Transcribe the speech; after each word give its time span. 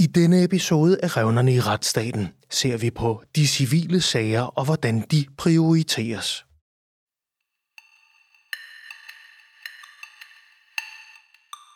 I 0.00 0.06
denne 0.06 0.44
episode 0.44 0.98
af 1.02 1.16
Revnerne 1.16 1.54
i 1.54 1.60
retsstaten 1.60 2.28
ser 2.50 2.76
vi 2.76 2.90
på 2.90 3.22
de 3.36 3.46
civile 3.46 4.00
sager 4.00 4.42
og 4.42 4.64
hvordan 4.64 5.00
de 5.00 5.24
prioriteres. 5.38 6.44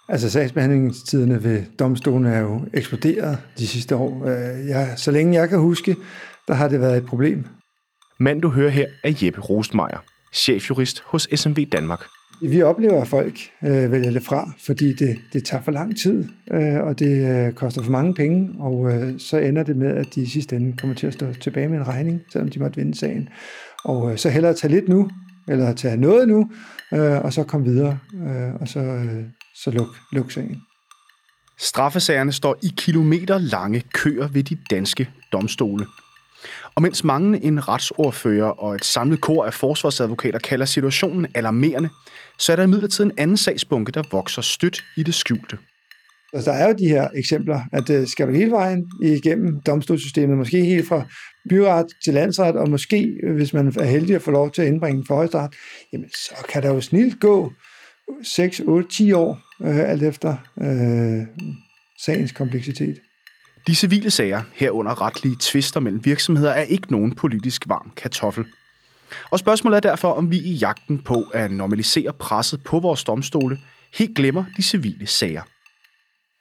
Altså 0.08 0.30
sagsbehandlingstiderne 0.30 1.44
ved 1.44 1.64
domstolen 1.78 2.26
er 2.26 2.38
jo 2.38 2.60
eksploderet 2.74 3.38
de 3.58 3.66
sidste 3.66 3.96
år. 3.96 4.26
Øh, 4.26 4.66
ja, 4.68 4.96
så 4.96 5.10
længe 5.10 5.40
jeg 5.40 5.48
kan 5.48 5.58
huske, 5.58 5.96
der 6.48 6.54
har 6.54 6.68
det 6.68 6.80
været 6.80 6.96
et 6.96 7.06
problem. 7.06 7.44
Mand, 8.20 8.42
du 8.42 8.48
hører 8.48 8.70
her, 8.70 8.86
er 9.04 9.12
Jeppe 9.22 9.40
Rostmeier, 9.40 10.04
chefjurist 10.32 11.00
hos 11.00 11.28
SMV 11.34 11.66
Danmark. 11.72 12.04
Vi 12.48 12.62
oplever, 12.62 13.02
at 13.02 13.08
folk 13.08 13.38
øh, 13.64 13.92
vælger 13.92 14.10
det 14.10 14.22
fra, 14.22 14.52
fordi 14.58 14.92
det, 14.92 15.18
det 15.32 15.44
tager 15.44 15.62
for 15.62 15.72
lang 15.72 15.98
tid, 15.98 16.28
øh, 16.52 16.80
og 16.80 16.98
det 16.98 17.46
øh, 17.46 17.52
koster 17.52 17.82
for 17.82 17.90
mange 17.90 18.14
penge, 18.14 18.54
og 18.58 18.92
øh, 18.92 19.18
så 19.18 19.38
ender 19.38 19.62
det 19.62 19.76
med, 19.76 19.96
at 19.96 20.14
de 20.14 20.22
i 20.22 20.26
sidste 20.26 20.56
ende 20.56 20.76
kommer 20.76 20.96
til 20.96 21.06
at 21.06 21.14
stå 21.14 21.32
tilbage 21.32 21.68
med 21.68 21.78
en 21.78 21.88
regning, 21.88 22.20
selvom 22.32 22.50
de 22.50 22.58
måtte 22.58 22.76
vinde 22.76 22.98
sagen. 22.98 23.28
Og 23.84 24.12
øh, 24.12 24.18
så 24.18 24.30
hellere 24.30 24.54
tage 24.54 24.72
lidt 24.72 24.88
nu, 24.88 25.10
eller 25.48 25.72
tage 25.72 25.96
noget 25.96 26.28
nu, 26.28 26.50
øh, 26.92 27.24
og 27.24 27.32
så 27.32 27.44
komme 27.44 27.66
videre, 27.66 27.98
øh, 28.14 28.54
og 28.60 28.68
så, 28.68 28.80
øh, 28.80 29.24
så 29.54 29.70
luk, 29.70 29.88
luk 30.12 30.30
sagen. 30.30 30.56
Straffesagerne 31.58 32.32
står 32.32 32.56
i 32.62 32.72
kilometer 32.76 33.38
lange 33.38 33.82
køer 33.94 34.28
ved 34.28 34.42
de 34.42 34.56
danske 34.70 35.10
domstole. 35.32 35.86
Og 36.74 36.82
mens 36.82 37.04
mange 37.04 37.44
en 37.44 37.68
retsordfører 37.68 38.50
og 38.50 38.74
et 38.74 38.84
samlet 38.84 39.20
kor 39.20 39.44
af 39.44 39.54
forsvarsadvokater 39.54 40.38
kalder 40.38 40.66
situationen 40.66 41.26
alarmerende, 41.34 41.88
så 42.38 42.52
er 42.52 42.56
der 42.56 42.62
imidlertid 42.62 43.04
en 43.04 43.12
anden 43.18 43.36
sagsbunke, 43.36 43.92
der 43.92 44.02
vokser 44.10 44.42
stødt 44.42 44.84
i 44.96 45.02
det 45.02 45.14
skjulte. 45.14 45.58
Altså, 46.32 46.50
der 46.50 46.56
er 46.56 46.68
jo 46.68 46.74
de 46.78 46.88
her 46.88 47.08
eksempler, 47.14 47.60
at 47.72 47.90
øh, 47.90 48.06
skal 48.06 48.26
du 48.26 48.32
hele 48.32 48.50
vejen 48.50 48.84
igennem 49.02 49.60
domstolssystemet, 49.66 50.38
måske 50.38 50.64
helt 50.64 50.88
fra 50.88 51.06
byret 51.48 51.86
til 52.04 52.14
landsret, 52.14 52.56
og 52.56 52.70
måske, 52.70 53.16
øh, 53.24 53.34
hvis 53.34 53.52
man 53.52 53.72
er 53.80 53.84
heldig 53.84 54.14
at 54.14 54.22
få 54.22 54.30
lov 54.30 54.50
til 54.50 54.62
at 54.62 54.68
indbringe 54.68 55.04
for 55.06 55.14
højesteret, 55.14 55.54
jamen 55.92 56.08
så 56.10 56.34
kan 56.48 56.62
der 56.62 56.74
jo 56.74 56.80
snilt 56.80 57.20
gå 57.20 57.52
6, 58.22 58.60
8, 58.60 58.88
10 58.88 59.12
år, 59.12 59.38
øh, 59.62 59.90
alt 59.90 60.02
efter 60.02 60.36
øh, 60.62 61.26
sagens 62.04 62.32
kompleksitet. 62.32 62.98
De 63.66 63.74
civile 63.74 64.10
sager, 64.10 64.42
herunder 64.52 65.02
retlige 65.02 65.36
tvister 65.40 65.80
mellem 65.80 66.04
virksomheder, 66.04 66.50
er 66.50 66.62
ikke 66.62 66.92
nogen 66.92 67.14
politisk 67.14 67.68
varm 67.68 67.92
kartoffel. 67.96 68.44
Og 69.30 69.38
spørgsmålet 69.38 69.76
er 69.76 69.80
derfor, 69.80 70.12
om 70.12 70.30
vi 70.30 70.38
i 70.38 70.52
jagten 70.52 70.98
på 70.98 71.24
at 71.34 71.50
normalisere 71.50 72.12
presset 72.12 72.64
på 72.64 72.78
vores 72.78 73.04
domstole 73.04 73.58
helt 73.94 74.16
glemmer 74.16 74.44
de 74.56 74.62
civile 74.62 75.06
sager. 75.06 75.42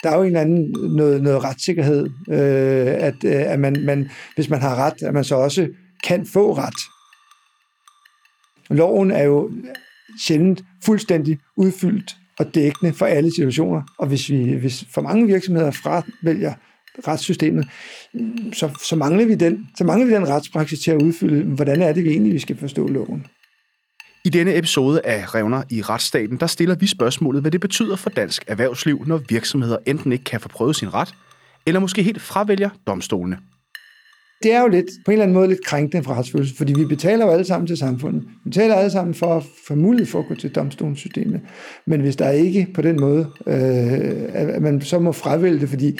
Der 0.03 0.09
er 0.09 0.15
jo 0.15 0.21
en 0.21 0.27
eller 0.27 0.41
anden 0.41 0.75
noget, 0.95 1.23
noget 1.23 1.43
retssikkerhed, 1.43 2.09
øh, 2.29 3.05
at, 3.07 3.23
øh, 3.25 3.51
at 3.51 3.59
man, 3.59 3.85
man, 3.85 4.09
hvis 4.35 4.49
man 4.49 4.61
har 4.61 4.75
ret, 4.75 5.03
at 5.03 5.13
man 5.13 5.23
så 5.23 5.35
også 5.35 5.67
kan 6.03 6.25
få 6.25 6.53
ret. 6.53 6.79
Loven 8.69 9.11
er 9.11 9.23
jo 9.23 9.51
sjældent 10.27 10.63
fuldstændig 10.85 11.39
udfyldt 11.57 12.15
og 12.39 12.55
dækkende 12.55 12.93
for 12.93 13.05
alle 13.05 13.31
situationer, 13.35 13.81
og 13.97 14.07
hvis, 14.07 14.29
vi, 14.29 14.53
hvis 14.53 14.85
for 14.93 15.01
mange 15.01 15.27
virksomheder 15.27 15.71
fravælger 15.71 16.53
retssystemet, 17.07 17.67
så, 18.53 18.69
så, 18.83 18.95
mangler 18.95 19.25
vi 19.25 19.35
den, 19.35 19.67
så 19.77 19.83
mangler 19.83 20.07
vi 20.07 20.13
den 20.13 20.29
retspraksis 20.29 20.79
til 20.79 20.91
at 20.91 21.01
udfylde, 21.01 21.43
hvordan 21.43 21.81
er 21.81 21.93
det 21.93 22.03
vi 22.03 22.09
egentlig, 22.09 22.33
vi 22.33 22.39
skal 22.39 22.57
forstå 22.57 22.87
loven. 22.87 23.25
I 24.25 24.29
denne 24.29 24.57
episode 24.57 25.01
af 25.05 25.35
Revner 25.35 25.63
i 25.69 25.81
retsstaten, 25.81 26.37
der 26.37 26.47
stiller 26.47 26.75
vi 26.75 26.87
spørgsmålet, 26.87 27.41
hvad 27.41 27.51
det 27.51 27.61
betyder 27.61 27.95
for 27.95 28.09
dansk 28.09 28.43
erhvervsliv, 28.47 29.03
når 29.07 29.21
virksomheder 29.29 29.77
enten 29.85 30.11
ikke 30.11 30.23
kan 30.23 30.39
få 30.39 30.49
prøvet 30.49 30.75
sin 30.75 30.93
ret, 30.93 31.15
eller 31.65 31.79
måske 31.79 32.03
helt 32.03 32.21
fravælger 32.21 32.69
domstolene. 32.87 33.37
Det 34.43 34.53
er 34.53 34.61
jo 34.61 34.67
lidt, 34.67 34.85
på 35.05 35.11
en 35.11 35.13
eller 35.13 35.23
anden 35.23 35.33
måde 35.33 35.47
lidt 35.47 35.65
krænkende 35.65 36.03
for 36.03 36.13
retsfølelse, 36.13 36.55
fordi 36.55 36.73
vi 36.73 36.85
betaler 36.85 37.25
jo 37.25 37.31
alle 37.31 37.45
sammen 37.45 37.67
til 37.67 37.77
samfundet. 37.77 38.23
Vi 38.23 38.49
betaler 38.49 38.75
alle 38.75 38.91
sammen 38.91 39.13
for 39.13 39.37
at 39.37 39.43
få 39.67 39.75
mulighed 39.75 40.07
for 40.07 40.19
at 40.19 40.27
gå 40.27 40.35
til 40.35 40.55
domstolssystemet. 40.55 41.41
Men 41.85 42.01
hvis 42.01 42.15
der 42.15 42.29
ikke 42.29 42.67
på 42.73 42.81
den 42.81 42.99
måde, 42.99 43.27
øh, 43.47 44.29
at 44.33 44.61
man 44.61 44.81
så 44.81 44.99
må 44.99 45.11
fravælge 45.11 45.59
det, 45.59 45.69
fordi 45.69 45.99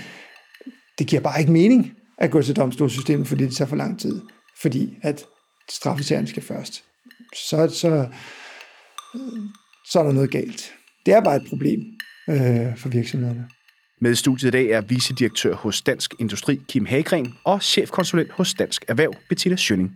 det 1.00 1.07
giver 1.07 1.22
bare 1.22 1.40
ikke 1.40 1.52
mening 1.52 1.94
at 2.18 2.31
gå 2.31 2.41
til 2.41 2.56
domstolssystemet, 2.56 3.28
fordi 3.28 3.44
det 3.44 3.56
tager 3.56 3.69
for 3.69 3.75
lang 3.75 4.00
tid. 4.00 4.22
Fordi 4.62 4.97
at 5.02 5.25
straffesagen 5.69 6.28
skal 6.28 6.44
først. 6.44 6.84
Så, 7.35 7.68
så, 7.68 8.07
så 9.91 10.00
er 10.00 10.03
der 10.03 10.12
noget 10.12 10.31
galt. 10.31 10.74
Det 11.06 11.13
er 11.13 11.22
bare 11.22 11.35
et 11.35 11.46
problem 11.50 11.79
øh, 12.29 12.78
for 12.78 12.90
virksomhederne. 12.90 13.47
Med 14.02 14.12
i 14.12 14.16
studiet 14.16 14.47
i 14.47 14.52
dag 14.52 14.66
er 14.69 14.81
vicedirektør 14.81 15.56
hos 15.56 15.81
Dansk 15.81 16.13
Industri, 16.19 16.62
Kim 16.68 16.85
Hagren, 16.85 17.34
og 17.44 17.63
chefkonsulent 17.63 18.31
hos 18.31 18.53
Dansk 18.53 18.85
Erhverv, 18.88 19.13
Bettina 19.29 19.56
Schønning. 19.56 19.91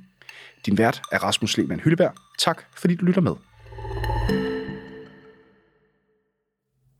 Din 0.65 0.77
vært 0.77 1.01
er 1.11 1.23
Rasmus 1.23 1.57
Lehmann 1.57 1.81
Hylleberg. 1.81 2.13
Tak, 2.39 2.63
fordi 2.77 2.95
du 2.95 3.05
lytter 3.05 3.21
med. 3.21 3.33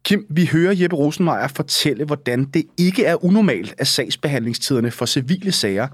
Kim, 0.05 0.25
vi 0.29 0.45
hører 0.45 0.73
Jeppe 0.81 0.95
Rosenmeier 0.95 1.47
fortælle, 1.47 2.05
hvordan 2.05 2.45
det 2.45 2.65
ikke 2.77 3.05
er 3.05 3.25
unormalt, 3.25 3.75
at 3.77 3.87
sagsbehandlingstiderne 3.87 4.91
for 4.91 5.05
civile 5.05 5.51
sager 5.51 5.87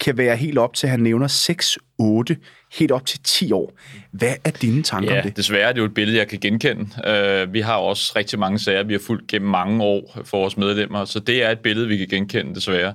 kan 0.00 0.18
være 0.18 0.36
helt 0.36 0.58
op 0.58 0.74
til, 0.74 0.88
han 0.88 1.00
nævner 1.00 1.26
6, 1.26 1.78
8, 1.98 2.36
helt 2.72 2.92
op 2.92 3.06
til 3.06 3.20
10 3.24 3.52
år. 3.52 3.78
Hvad 4.12 4.34
er 4.44 4.50
dine 4.50 4.82
tanker 4.82 5.12
ja, 5.12 5.18
om 5.18 5.22
det? 5.26 5.36
desværre 5.36 5.68
er 5.68 5.72
det 5.72 5.80
jo 5.80 5.84
et 5.84 5.94
billede, 5.94 6.18
jeg 6.18 6.28
kan 6.28 6.38
genkende. 6.38 6.82
Uh, 6.82 7.52
vi 7.52 7.60
har 7.60 7.76
også 7.76 8.12
rigtig 8.16 8.38
mange 8.38 8.58
sager, 8.58 8.82
vi 8.82 8.92
har 8.92 9.00
fulgt 9.06 9.26
gennem 9.26 9.50
mange 9.50 9.84
år 9.84 10.20
for 10.24 10.38
vores 10.38 10.56
medlemmer, 10.56 11.04
så 11.04 11.20
det 11.20 11.42
er 11.42 11.50
et 11.50 11.58
billede, 11.58 11.88
vi 11.88 11.96
kan 11.96 12.08
genkende, 12.08 12.54
desværre. 12.54 12.94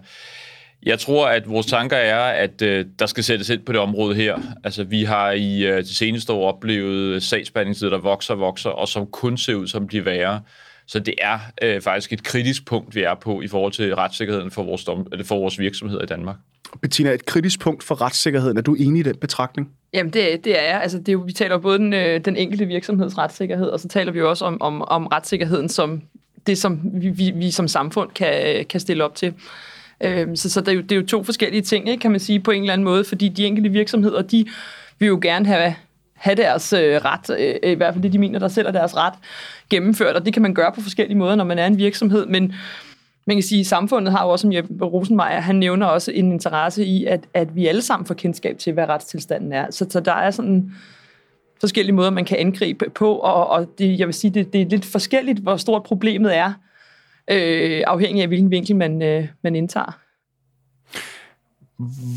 Jeg 0.85 0.99
tror, 0.99 1.27
at 1.27 1.49
vores 1.49 1.65
tanker 1.65 1.97
er, 1.97 2.19
at 2.19 2.61
øh, 2.61 2.85
der 2.99 3.05
skal 3.05 3.23
sættes 3.23 3.49
ind 3.49 3.61
på 3.61 3.71
det 3.71 3.79
område 3.79 4.15
her. 4.15 4.39
Altså, 4.63 4.83
vi 4.83 5.03
har 5.03 5.31
i 5.31 5.65
øh, 5.65 5.77
de 5.77 5.95
seneste 5.95 6.33
år 6.33 6.47
oplevet 6.47 7.23
sagsbehandlingstider, 7.23 7.91
der 7.91 7.97
vokser 7.97 8.33
og 8.33 8.39
vokser, 8.39 8.69
og 8.69 8.87
som 8.87 9.07
kun 9.07 9.37
ser 9.37 9.55
ud 9.55 9.67
som 9.67 9.89
de 9.89 10.05
værre. 10.05 10.41
Så 10.87 10.99
det 10.99 11.13
er 11.21 11.39
øh, 11.61 11.81
faktisk 11.81 12.13
et 12.13 12.23
kritisk 12.23 12.65
punkt, 12.65 12.95
vi 12.95 13.01
er 13.03 13.15
på 13.15 13.41
i 13.41 13.47
forhold 13.47 13.71
til 13.71 13.95
retssikkerheden 13.95 14.51
for 14.51 14.63
vores, 14.63 14.83
dom, 14.83 15.07
eller 15.11 15.25
for 15.25 15.39
vores 15.39 15.59
virksomheder 15.59 16.03
i 16.03 16.05
Danmark. 16.05 16.35
Bettina, 16.81 17.11
et 17.11 17.25
kritisk 17.25 17.59
punkt 17.59 17.83
for 17.83 18.01
retssikkerheden. 18.01 18.57
Er 18.57 18.61
du 18.61 18.73
enig 18.73 18.99
i 18.99 19.03
den 19.03 19.15
betragtning? 19.15 19.71
Jamen, 19.93 20.13
det, 20.13 20.45
det 20.45 20.59
er 20.59 20.63
jeg. 20.63 20.81
Altså, 20.81 20.97
det 20.97 21.09
er 21.09 21.13
jo, 21.13 21.23
vi 21.25 21.33
taler 21.33 21.57
både 21.57 21.77
den, 21.77 21.93
øh, 21.93 22.25
den 22.25 22.35
enkelte 22.35 22.65
virksomheds 22.65 23.17
retssikkerhed, 23.17 23.67
og 23.67 23.79
så 23.79 23.87
taler 23.87 24.11
vi 24.11 24.19
jo 24.19 24.29
også 24.29 24.45
om, 24.45 24.61
om, 24.61 24.81
om 24.81 25.07
retssikkerheden 25.07 25.69
som 25.69 26.01
det, 26.47 26.57
som 26.57 26.79
vi, 26.83 27.09
vi, 27.09 27.31
vi 27.35 27.51
som 27.51 27.67
samfund 27.67 28.09
kan, 28.15 28.65
kan 28.65 28.79
stille 28.79 29.03
op 29.03 29.15
til. 29.15 29.33
Øhm, 30.01 30.35
så 30.35 30.49
så 30.49 30.61
det, 30.61 30.67
er 30.67 30.73
jo, 30.73 30.81
det 30.81 30.91
er 30.91 30.95
jo 30.95 31.05
to 31.05 31.23
forskellige 31.23 31.61
ting, 31.61 31.89
ikke, 31.89 32.01
kan 32.01 32.11
man 32.11 32.19
sige, 32.19 32.39
på 32.39 32.51
en 32.51 32.61
eller 32.61 32.73
anden 32.73 32.83
måde, 32.83 33.03
fordi 33.03 33.29
de 33.29 33.45
enkelte 33.45 33.69
virksomheder, 33.69 34.21
de 34.21 34.45
vil 34.99 35.07
jo 35.07 35.19
gerne 35.21 35.45
have, 35.45 35.75
have 36.13 36.35
deres 36.35 36.73
øh, 36.73 36.95
ret, 37.05 37.39
øh, 37.39 37.55
øh 37.63 37.71
i 37.71 37.75
hvert 37.75 37.93
fald 37.93 38.03
det, 38.03 38.13
de 38.13 38.19
mener, 38.19 38.39
der 38.39 38.47
selv 38.47 38.67
er 38.67 38.71
deres 38.71 38.95
ret, 38.95 39.13
gennemført, 39.69 40.15
og 40.15 40.25
det 40.25 40.33
kan 40.33 40.41
man 40.41 40.53
gøre 40.53 40.71
på 40.75 40.81
forskellige 40.81 41.17
måder, 41.17 41.35
når 41.35 41.43
man 41.43 41.59
er 41.59 41.67
en 41.67 41.77
virksomhed, 41.77 42.25
men 42.25 42.53
man 43.27 43.35
kan 43.35 43.43
sige, 43.43 43.59
at 43.59 43.65
samfundet 43.65 44.13
har 44.13 44.25
jo 44.25 44.29
også, 44.29 44.41
som 44.41 44.53
Jeppe 44.53 44.85
Rosenmeier, 44.85 45.39
han 45.39 45.55
nævner 45.55 45.85
også 45.85 46.11
en 46.11 46.31
interesse 46.31 46.85
i, 46.85 47.05
at, 47.05 47.19
at 47.33 47.55
vi 47.55 47.67
alle 47.67 47.81
sammen 47.81 48.05
får 48.05 48.13
kendskab 48.13 48.57
til, 48.57 48.73
hvad 48.73 48.89
retstilstanden 48.89 49.53
er. 49.53 49.65
Så, 49.71 49.85
så 49.89 49.99
der 49.99 50.13
er 50.13 50.31
sådan 50.31 50.71
forskellige 51.59 51.95
måder, 51.95 52.09
man 52.09 52.25
kan 52.25 52.37
angribe 52.37 52.89
på, 52.89 53.15
og, 53.15 53.47
og 53.47 53.67
det, 53.77 53.99
jeg 53.99 54.07
vil 54.07 54.13
sige, 54.13 54.31
det, 54.31 54.53
det 54.53 54.61
er 54.61 54.65
lidt 54.65 54.85
forskelligt, 54.85 55.39
hvor 55.39 55.57
stort 55.57 55.83
problemet 55.83 56.37
er, 56.37 56.53
øh, 57.31 57.83
afhængig 57.87 58.21
af, 58.21 58.27
hvilken 58.27 58.51
vinkel 58.51 58.75
man, 58.75 59.01
øh, 59.01 59.27
man 59.43 59.55
indtager. 59.55 59.99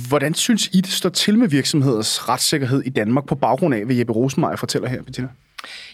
Hvordan 0.09 0.35
synes 0.35 0.71
I, 0.73 0.81
det 0.81 0.93
står 0.93 1.09
til 1.09 1.39
med 1.39 1.49
virksomheders 1.49 2.29
retssikkerhed 2.29 2.83
i 2.83 2.91
Danmark 2.91 3.27
på 3.27 3.35
baggrund 3.35 3.75
af, 3.75 3.85
hvad 3.85 3.97
Jeppe 3.97 4.13
Rosenmeier 4.13 4.57
fortæller 4.57 4.89
her, 4.89 5.03
Bettina? 5.03 5.29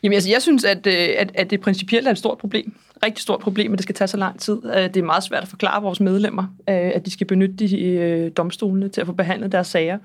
Jamen 0.02 0.14
altså, 0.14 0.30
jeg 0.30 0.42
synes, 0.42 0.64
at, 0.64 0.86
øh, 0.86 1.08
at, 1.18 1.32
at 1.34 1.50
det 1.50 1.60
principielt 1.60 2.06
er 2.06 2.10
et 2.10 2.18
stort 2.18 2.38
problem. 2.38 2.74
Rigtig 3.04 3.22
stort 3.22 3.40
problem, 3.40 3.72
at 3.72 3.78
det 3.78 3.82
skal 3.82 3.94
tage 3.94 4.08
så 4.08 4.16
lang 4.16 4.40
tid. 4.40 4.58
Øh, 4.76 4.82
det 4.82 4.96
er 4.96 5.02
meget 5.02 5.24
svært 5.24 5.42
at 5.42 5.48
forklare 5.48 5.82
vores 5.82 6.00
medlemmer, 6.00 6.42
øh, 6.68 6.76
at 6.94 7.06
de 7.06 7.10
skal 7.10 7.26
benytte 7.26 7.54
de 7.54 8.30
domstolene 8.36 8.88
til 8.88 9.00
at 9.00 9.06
få 9.06 9.12
behandlet 9.12 9.52
deres 9.52 9.66
sager. 9.66 9.98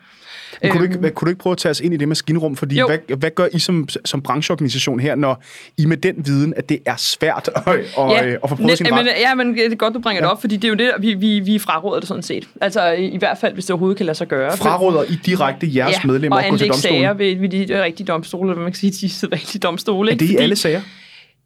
Men 0.61 0.71
kunne, 0.71 0.79
du 0.79 0.83
ikke, 0.83 0.97
øhm. 0.97 1.13
kunne 1.13 1.25
du 1.25 1.29
ikke 1.29 1.39
prøve 1.39 1.51
at 1.51 1.57
tage 1.57 1.71
os 1.71 1.79
ind 1.79 1.93
i 1.93 1.97
det 1.97 2.07
maskinrum? 2.07 2.55
Fordi 2.55 2.81
hvad, 2.87 3.17
hvad 3.17 3.31
gør 3.31 3.47
I 3.53 3.59
som, 3.59 3.87
som 4.05 4.21
brancheorganisation 4.21 4.99
her, 4.99 5.15
når 5.15 5.43
I 5.77 5.85
med 5.85 5.97
den 5.97 6.15
viden, 6.25 6.53
at 6.57 6.69
det 6.69 6.79
er 6.85 6.95
svært 6.95 7.49
at, 7.55 7.63
at, 7.67 7.79
ja, 7.97 8.35
at 8.43 8.49
få 8.49 8.55
prøvet 8.55 8.77
sin 8.77 8.93
ret? 8.93 9.05
Men, 9.05 9.13
ja, 9.19 9.35
men 9.35 9.55
det 9.55 9.71
er 9.71 9.75
godt, 9.75 9.93
du 9.93 9.99
bringer 9.99 10.21
ja. 10.21 10.25
det 10.25 10.31
op, 10.31 10.41
fordi 10.41 10.55
det 10.55 10.63
er 10.63 10.69
jo 10.69 10.75
det, 10.75 10.91
vi, 10.99 11.13
vi, 11.13 11.39
vi 11.39 11.59
fraråder 11.59 11.99
det 11.99 12.07
sådan 12.07 12.23
set. 12.23 12.47
Altså 12.61 12.91
i, 12.91 13.17
hvert 13.17 13.37
fald, 13.37 13.53
hvis 13.53 13.65
det 13.65 13.71
overhovedet 13.71 13.97
kan 13.97 14.05
lade 14.05 14.17
sig 14.17 14.27
gøre. 14.27 14.57
Fraråder 14.57 15.03
I 15.03 15.19
direkte 15.25 15.75
jeres 15.75 15.95
ja, 16.03 16.07
medlemmer 16.07 16.37
at 16.37 16.51
gå 16.51 16.57
til 16.57 16.67
domstolen? 16.67 16.99
sager 16.99 17.13
ved, 17.13 17.35
ved 17.35 17.49
de 17.49 17.83
rigtige 17.83 18.07
domstole, 18.07 18.51
eller 18.51 18.63
man 18.63 18.71
kan 18.71 18.79
sige, 18.79 18.91
de 18.91 19.09
sædvanlige 19.09 19.59
domstole. 19.59 20.11
Er 20.11 20.15
det 20.15 20.29
i 20.29 20.35
alle 20.35 20.55
sager? 20.55 20.81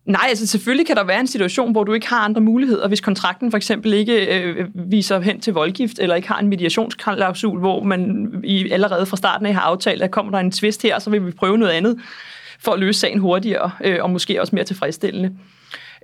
Nej, 0.06 0.26
altså 0.30 0.48
selvfølgelig 0.48 0.88
kan 0.88 0.96
der 0.96 1.04
være 1.04 1.20
en 1.20 1.28
situation, 1.28 1.72
hvor 1.72 1.84
du 1.84 1.94
ikke 1.94 2.08
har 2.08 2.20
andre 2.20 2.42
muligheder, 2.42 2.88
hvis 2.88 3.02
kontrakten 3.02 3.52
for 3.52 3.58
eksempel 3.58 3.94
ikke 3.94 4.40
øh, 4.40 4.68
viser 4.74 5.20
hen 5.20 5.40
til 5.40 5.54
voldgift, 5.54 6.00
eller 6.00 6.16
ikke 6.16 6.28
har 6.28 6.40
en 6.40 6.48
mediationsklausul, 6.48 7.60
hvor 7.60 7.84
man 7.84 8.32
i, 8.44 8.70
allerede 8.72 9.06
fra 9.06 9.18
starten 9.18 9.46
af 9.46 9.54
har 9.54 9.62
aftalt, 9.62 10.02
at 10.02 10.12
kommer 10.12 10.32
der 10.32 10.40
en 10.40 10.52
tvist 10.52 10.82
her, 10.82 11.00
så 11.00 11.10
vil 11.10 11.26
vi 11.26 11.32
prøve 11.32 11.58
noget 11.58 11.72
andet 11.72 12.00
for 12.60 12.72
at 12.72 12.80
løse 12.80 13.00
sagen 13.00 13.20
hurtigere, 13.20 13.72
øh, 13.84 13.98
og 14.02 14.10
måske 14.10 14.42
også 14.42 14.56
mere 14.56 14.66
tilfredsstillende. 14.66 15.36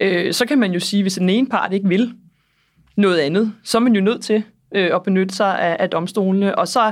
Øh, 0.01 0.33
så 0.33 0.45
kan 0.45 0.59
man 0.59 0.71
jo 0.71 0.79
sige, 0.79 1.01
hvis 1.01 1.13
den 1.13 1.29
ene 1.29 1.47
part 1.47 1.73
ikke 1.73 1.87
vil, 1.87 2.13
noget 2.95 3.17
andet, 3.19 3.53
så 3.63 3.77
er 3.77 3.81
man 3.81 3.95
jo 3.95 4.01
nødt 4.01 4.23
til 4.23 4.43
øh, 4.75 4.95
at 4.95 5.03
benytte 5.03 5.35
sig 5.35 5.59
af, 5.59 5.77
af 5.79 5.89
domstolene, 5.89 6.57
og 6.57 6.67
så 6.67 6.91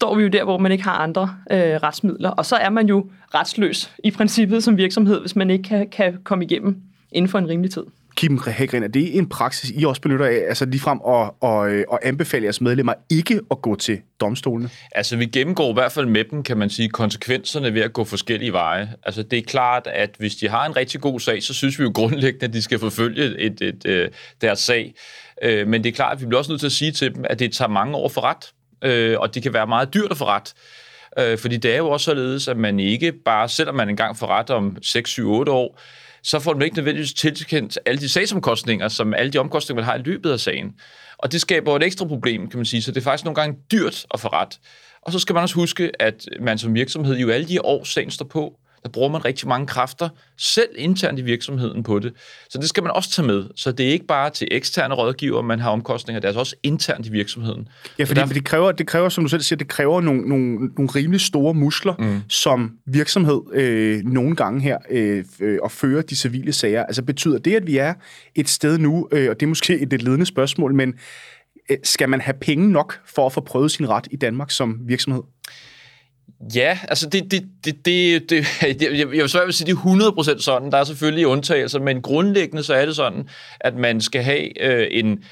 står 0.00 0.14
vi 0.14 0.22
jo 0.22 0.28
der, 0.28 0.44
hvor 0.44 0.58
man 0.58 0.72
ikke 0.72 0.84
har 0.84 0.98
andre 0.98 1.34
øh, 1.50 1.58
retsmidler, 1.58 2.30
og 2.30 2.46
så 2.46 2.56
er 2.56 2.70
man 2.70 2.86
jo 2.86 3.10
retsløs 3.34 3.92
i 4.04 4.10
princippet 4.10 4.64
som 4.64 4.76
virksomhed, 4.76 5.20
hvis 5.20 5.36
man 5.36 5.50
ikke 5.50 5.62
kan, 5.62 5.88
kan 5.88 6.18
komme 6.24 6.44
igennem 6.44 6.76
inden 7.12 7.28
for 7.28 7.38
en 7.38 7.48
rimelig 7.48 7.70
tid. 7.70 7.82
Kim 8.16 8.38
Hagren, 8.46 8.82
er 8.82 8.88
det 8.88 9.18
en 9.18 9.28
praksis, 9.28 9.70
I 9.70 9.84
også 9.84 10.02
benytter 10.02 10.26
af, 10.26 10.44
altså 10.48 10.64
ligefrem 10.64 11.00
at, 11.08 11.30
at, 11.50 11.84
at 11.92 11.98
anbefale 12.02 12.44
jeres 12.44 12.60
medlemmer 12.60 12.92
ikke 13.10 13.40
at 13.50 13.62
gå 13.62 13.76
til 13.76 14.00
domstolene? 14.20 14.70
Altså, 14.92 15.16
vi 15.16 15.26
gennemgår 15.26 15.70
i 15.70 15.72
hvert 15.72 15.92
fald 15.92 16.06
med 16.06 16.24
dem, 16.30 16.42
kan 16.42 16.56
man 16.56 16.70
sige, 16.70 16.88
konsekvenserne 16.88 17.74
ved 17.74 17.82
at 17.82 17.92
gå 17.92 18.04
forskellige 18.04 18.52
veje. 18.52 18.92
Altså, 19.02 19.22
det 19.22 19.38
er 19.38 19.42
klart, 19.42 19.86
at 19.86 20.10
hvis 20.18 20.36
de 20.36 20.48
har 20.48 20.66
en 20.66 20.76
rigtig 20.76 21.00
god 21.00 21.20
sag, 21.20 21.42
så 21.42 21.54
synes 21.54 21.78
vi 21.78 21.84
jo 21.84 21.92
grundlæggende, 21.94 22.46
at 22.46 22.52
de 22.52 22.62
skal 22.62 22.78
forfølge 22.78 23.24
et, 23.24 23.36
et, 23.38 23.62
et, 23.62 23.86
øh, 23.86 24.08
deres 24.40 24.58
sag. 24.58 24.94
Øh, 25.42 25.68
men 25.68 25.84
det 25.84 25.90
er 25.90 25.94
klart, 25.94 26.12
at 26.12 26.20
vi 26.20 26.26
bliver 26.26 26.38
også 26.38 26.52
nødt 26.52 26.60
til 26.60 26.66
at 26.68 26.72
sige 26.72 26.92
til 26.92 27.14
dem, 27.14 27.24
at 27.30 27.38
det 27.38 27.52
tager 27.52 27.68
mange 27.68 27.96
år 27.96 28.08
for 28.08 28.20
ret, 28.20 28.52
øh, 28.82 29.16
og 29.20 29.34
det 29.34 29.42
kan 29.42 29.52
være 29.52 29.66
meget 29.66 29.94
dyrt 29.94 30.10
at 30.10 30.16
få 30.16 30.24
ret. 30.24 30.54
Øh, 31.18 31.38
fordi 31.38 31.56
det 31.56 31.72
er 31.72 31.76
jo 31.76 31.90
også 31.90 32.04
således, 32.04 32.48
at 32.48 32.56
man 32.56 32.80
ikke 32.80 33.12
bare, 33.12 33.48
selvom 33.48 33.74
man 33.74 33.88
engang 33.88 34.16
får 34.16 34.26
ret 34.26 34.50
om 34.50 34.76
6, 34.82 35.10
7, 35.10 35.30
8 35.30 35.52
år, 35.52 35.80
så 36.22 36.38
får 36.38 36.52
man 36.52 36.62
ikke 36.62 36.76
nødvendigvis 36.76 37.12
tilkendt 37.12 37.78
alle 37.86 38.00
de 38.00 38.08
sagsomkostninger, 38.08 38.88
som 38.88 39.14
alle 39.14 39.32
de 39.32 39.38
omkostninger, 39.38 39.82
man 39.82 39.90
har 39.90 39.98
i 39.98 40.02
løbet 40.02 40.30
af 40.30 40.40
sagen. 40.40 40.74
Og 41.18 41.32
det 41.32 41.40
skaber 41.40 41.76
et 41.76 41.82
ekstra 41.82 42.06
problem, 42.06 42.50
kan 42.50 42.58
man 42.58 42.66
sige, 42.66 42.82
så 42.82 42.90
det 42.90 43.00
er 43.00 43.04
faktisk 43.04 43.24
nogle 43.24 43.34
gange 43.34 43.58
dyrt 43.72 44.06
at 44.14 44.20
få 44.20 44.28
ret. 44.28 44.58
Og 45.02 45.12
så 45.12 45.18
skal 45.18 45.34
man 45.34 45.42
også 45.42 45.54
huske, 45.54 45.90
at 45.98 46.28
man 46.40 46.58
som 46.58 46.74
virksomhed 46.74 47.16
jo 47.16 47.30
alle 47.30 47.48
de 47.48 47.64
år, 47.64 47.84
sagen 47.84 48.10
står 48.10 48.26
på, 48.26 48.58
der 48.82 48.88
bruger 48.88 49.08
man 49.08 49.24
rigtig 49.24 49.48
mange 49.48 49.66
kræfter, 49.66 50.08
selv 50.36 50.68
internt 50.76 51.18
i 51.18 51.22
virksomheden 51.22 51.82
på 51.82 51.98
det. 51.98 52.12
Så 52.50 52.58
det 52.58 52.68
skal 52.68 52.82
man 52.82 52.92
også 52.92 53.10
tage 53.10 53.26
med. 53.26 53.44
Så 53.56 53.72
det 53.72 53.86
er 53.86 53.90
ikke 53.90 54.06
bare 54.06 54.30
til 54.30 54.48
eksterne 54.50 54.94
rådgiver, 54.94 55.42
man 55.42 55.60
har 55.60 55.70
omkostninger, 55.70 56.20
det 56.20 56.24
er 56.24 56.28
altså 56.28 56.40
også 56.40 56.56
internt 56.62 57.06
i 57.06 57.10
virksomheden. 57.10 57.68
Ja, 57.98 58.04
fordi, 58.04 58.20
derfor... 58.20 58.34
det, 58.34 58.44
kræver, 58.44 58.72
det 58.72 58.86
kræver, 58.86 59.08
som 59.08 59.24
du 59.24 59.28
selv 59.28 59.42
siger, 59.42 59.56
det 59.56 59.68
kræver 59.68 60.00
nogle, 60.00 60.28
nogle, 60.28 60.70
nogle 60.76 60.90
rimelig 60.94 61.20
store 61.20 61.54
muskler 61.54 61.94
mm. 61.98 62.20
som 62.28 62.72
virksomhed 62.86 63.40
øh, 63.52 64.04
nogle 64.04 64.36
gange 64.36 64.60
her 64.60 64.78
øh, 64.90 65.24
øh, 65.40 65.58
at 65.64 65.72
føre 65.72 66.02
de 66.02 66.16
civile 66.16 66.52
sager. 66.52 66.84
Altså 66.84 67.02
betyder 67.02 67.38
det, 67.38 67.54
at 67.54 67.66
vi 67.66 67.76
er 67.76 67.94
et 68.34 68.48
sted 68.48 68.78
nu, 68.78 69.08
øh, 69.12 69.30
og 69.30 69.40
det 69.40 69.46
er 69.46 69.48
måske 69.48 69.80
et 69.80 69.90
lidt 69.90 70.02
ledende 70.02 70.26
spørgsmål, 70.26 70.74
men 70.74 70.94
øh, 71.70 71.76
skal 71.84 72.08
man 72.08 72.20
have 72.20 72.34
penge 72.40 72.70
nok 72.70 73.00
for 73.06 73.26
at 73.26 73.32
få 73.32 73.40
prøvet 73.40 73.70
sin 73.70 73.88
ret 73.88 74.06
i 74.10 74.16
Danmark 74.16 74.50
som 74.50 74.78
virksomhed? 74.86 75.22
Ja, 76.54 76.78
altså 76.88 77.08
det, 77.08 77.30
det, 77.30 77.44
det, 77.64 77.86
det, 77.86 78.30
det 78.30 78.46
jeg, 78.82 78.98
jeg 78.98 79.08
vil 79.08 79.28
svært 79.28 79.54
sige, 79.54 79.66
det 79.66 79.78
er 79.78 80.32
100% 80.36 80.40
sådan. 80.40 80.72
Der 80.72 80.78
er 80.78 80.84
selvfølgelig 80.84 81.26
undtagelser, 81.26 81.80
men 81.80 82.02
grundlæggende 82.02 82.62
så 82.62 82.74
er 82.74 82.86
det 82.86 82.96
sådan, 82.96 83.28
at 83.60 83.76
man 83.76 84.00
skal 84.00 84.22
have 84.22 84.62
øh, 84.62 84.88
en, 84.90 85.24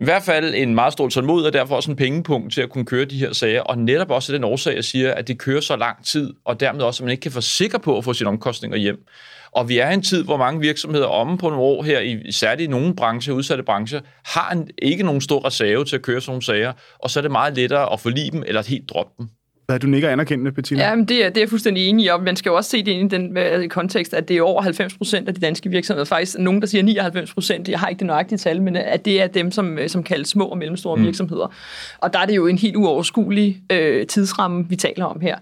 i 0.00 0.04
hvert 0.04 0.22
fald 0.22 0.54
en 0.54 0.74
meget 0.74 0.92
stor 0.92 1.08
tålmod, 1.08 1.44
og 1.44 1.52
derfor 1.52 1.76
også 1.76 1.90
en 1.90 1.96
pengepunkt 1.96 2.52
til 2.52 2.60
at 2.60 2.70
kunne 2.70 2.84
køre 2.84 3.04
de 3.04 3.18
her 3.18 3.32
sager. 3.32 3.60
Og 3.60 3.78
netop 3.78 4.10
også 4.10 4.32
den 4.32 4.44
årsag, 4.44 4.74
jeg 4.74 4.84
siger, 4.84 5.14
at 5.14 5.28
det 5.28 5.38
kører 5.38 5.60
så 5.60 5.76
lang 5.76 6.04
tid, 6.04 6.34
og 6.44 6.60
dermed 6.60 6.82
også, 6.82 7.02
at 7.02 7.04
man 7.04 7.10
ikke 7.10 7.22
kan 7.22 7.32
få 7.32 7.40
sikker 7.40 7.78
på 7.78 7.98
at 7.98 8.04
få 8.04 8.12
sine 8.12 8.28
omkostninger 8.28 8.78
hjem. 8.78 9.06
Og 9.52 9.68
vi 9.68 9.78
er 9.78 9.90
i 9.90 9.94
en 9.94 10.02
tid, 10.02 10.24
hvor 10.24 10.36
mange 10.36 10.60
virksomheder 10.60 11.06
om 11.06 11.38
på 11.38 11.48
nogle 11.48 11.62
år 11.62 11.82
her, 11.82 12.00
i, 12.00 12.32
særligt 12.32 12.68
i 12.68 12.70
nogle 12.70 12.96
brancher, 12.96 13.34
udsatte 13.34 13.64
brancher, 13.64 14.00
har 14.24 14.50
en, 14.50 14.68
ikke 14.78 15.04
nogen 15.04 15.20
stor 15.20 15.46
reserve 15.46 15.84
til 15.84 15.96
at 15.96 16.02
køre 16.02 16.20
sådan 16.20 16.30
nogle 16.30 16.42
sager, 16.42 16.72
og 16.98 17.10
så 17.10 17.20
er 17.20 17.22
det 17.22 17.30
meget 17.30 17.56
lettere 17.56 17.92
at 17.92 18.00
forlige 18.00 18.30
dem 18.30 18.42
eller 18.46 18.62
helt 18.68 18.88
droppe 18.88 19.12
dem. 19.18 19.28
Hvad 19.72 19.80
du 19.80 19.86
nikker 19.86 20.08
anerkendende, 20.08 20.52
Bettina? 20.52 20.88
Ja, 20.88 20.94
men 20.94 21.04
det, 21.04 21.24
er, 21.24 21.28
det 21.28 21.36
er 21.36 21.40
jeg 21.40 21.48
fuldstændig 21.48 21.88
enig 21.88 22.04
i, 22.04 22.08
og 22.08 22.22
man 22.22 22.36
skal 22.36 22.50
jo 22.50 22.56
også 22.56 22.70
se 22.70 22.82
det 22.82 22.92
i 22.92 23.08
den 23.08 23.38
uh, 23.38 23.68
kontekst, 23.68 24.14
at 24.14 24.28
det 24.28 24.36
er 24.36 24.42
over 24.42 24.62
90 24.62 24.96
procent 24.96 25.28
af 25.28 25.34
de 25.34 25.40
danske 25.40 25.70
virksomheder, 25.70 26.04
faktisk 26.04 26.38
nogen, 26.38 26.60
der 26.60 26.66
siger 26.66 26.82
99 26.82 27.34
procent, 27.34 27.68
jeg 27.68 27.80
har 27.80 27.88
ikke 27.88 27.98
det 27.98 28.06
nøjagtige 28.06 28.38
tal, 28.38 28.62
men 28.62 28.76
at 28.76 29.04
det 29.04 29.22
er 29.22 29.26
dem, 29.26 29.50
som, 29.50 29.78
øh, 29.78 29.88
som 29.88 30.02
kaldes 30.02 30.28
små 30.28 30.44
og 30.44 30.58
mellemstore 30.58 30.96
mm. 30.96 31.04
virksomheder. 31.04 31.54
Og 31.98 32.12
der 32.12 32.18
er 32.18 32.26
det 32.26 32.36
jo 32.36 32.46
en 32.46 32.58
helt 32.58 32.76
uoverskuelig 32.76 33.62
uh, 33.72 34.06
tidsramme, 34.06 34.68
vi 34.68 34.76
taler 34.76 35.04
om 35.04 35.20
her. 35.20 35.36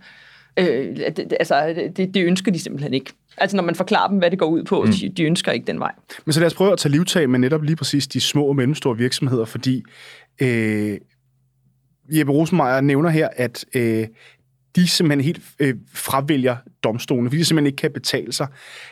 Uh, 0.60 0.66
det, 0.66 1.32
altså, 1.40 1.74
det, 1.96 2.14
det 2.14 2.24
ønsker 2.24 2.52
de 2.52 2.58
simpelthen 2.58 2.94
ikke. 2.94 3.12
Altså 3.36 3.56
når 3.56 3.64
man 3.64 3.74
forklarer 3.74 4.08
dem, 4.08 4.18
hvad 4.18 4.30
det 4.30 4.38
går 4.38 4.46
ud 4.46 4.62
på, 4.64 4.82
mm. 4.82 4.92
de, 4.92 5.08
de 5.08 5.22
ønsker 5.22 5.52
ikke 5.52 5.66
den 5.66 5.80
vej. 5.80 5.92
Men 6.24 6.32
så 6.32 6.40
lad 6.40 6.46
os 6.46 6.54
prøve 6.54 6.72
at 6.72 6.78
tage 6.78 6.92
livtag 6.92 7.30
med 7.30 7.38
netop 7.38 7.62
lige 7.62 7.76
præcis 7.76 8.06
de 8.06 8.20
små 8.20 8.44
og 8.44 8.56
mellemstore 8.56 8.96
virksomheder, 8.96 9.44
fordi 9.44 9.82
øh, 10.40 10.98
Jeppe 12.10 12.32
Rosenmeier 12.32 12.80
nævner 12.80 13.10
her, 13.10 13.28
at 13.36 13.64
øh, 13.74 14.06
de 14.76 14.88
simpelthen 14.88 15.24
helt 15.24 15.40
øh, 15.58 15.74
fravælger 15.92 16.56
domstolene, 16.84 17.30
fordi 17.30 17.38
de 17.38 17.44
simpelthen 17.44 17.66
ikke 17.66 17.76
kan 17.76 17.92
betale 17.92 18.32
sig. 18.32 18.46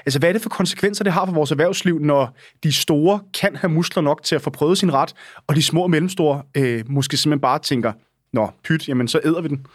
Altså, 0.06 0.18
hvad 0.18 0.28
er 0.28 0.32
det 0.32 0.42
for 0.42 0.48
konsekvenser, 0.48 1.04
det 1.04 1.12
har 1.12 1.26
for 1.26 1.32
vores 1.32 1.50
erhvervsliv, 1.50 1.98
når 1.98 2.36
de 2.62 2.72
store 2.72 3.20
kan 3.40 3.56
have 3.56 3.70
muskler 3.70 4.02
nok 4.02 4.22
til 4.22 4.34
at 4.34 4.42
få 4.42 4.50
prøvet 4.50 4.78
sin 4.78 4.92
ret, 4.92 5.14
og 5.46 5.56
de 5.56 5.62
små 5.62 5.82
og 5.82 5.90
mellemstore 5.90 6.42
øh, 6.56 6.84
måske 6.90 7.16
simpelthen 7.16 7.40
bare 7.40 7.58
tænker, 7.58 7.92
nå, 8.32 8.50
pyt, 8.64 8.88
jamen 8.88 9.08
så 9.08 9.20
æder 9.24 9.40
vi 9.40 9.48
den. 9.48 9.66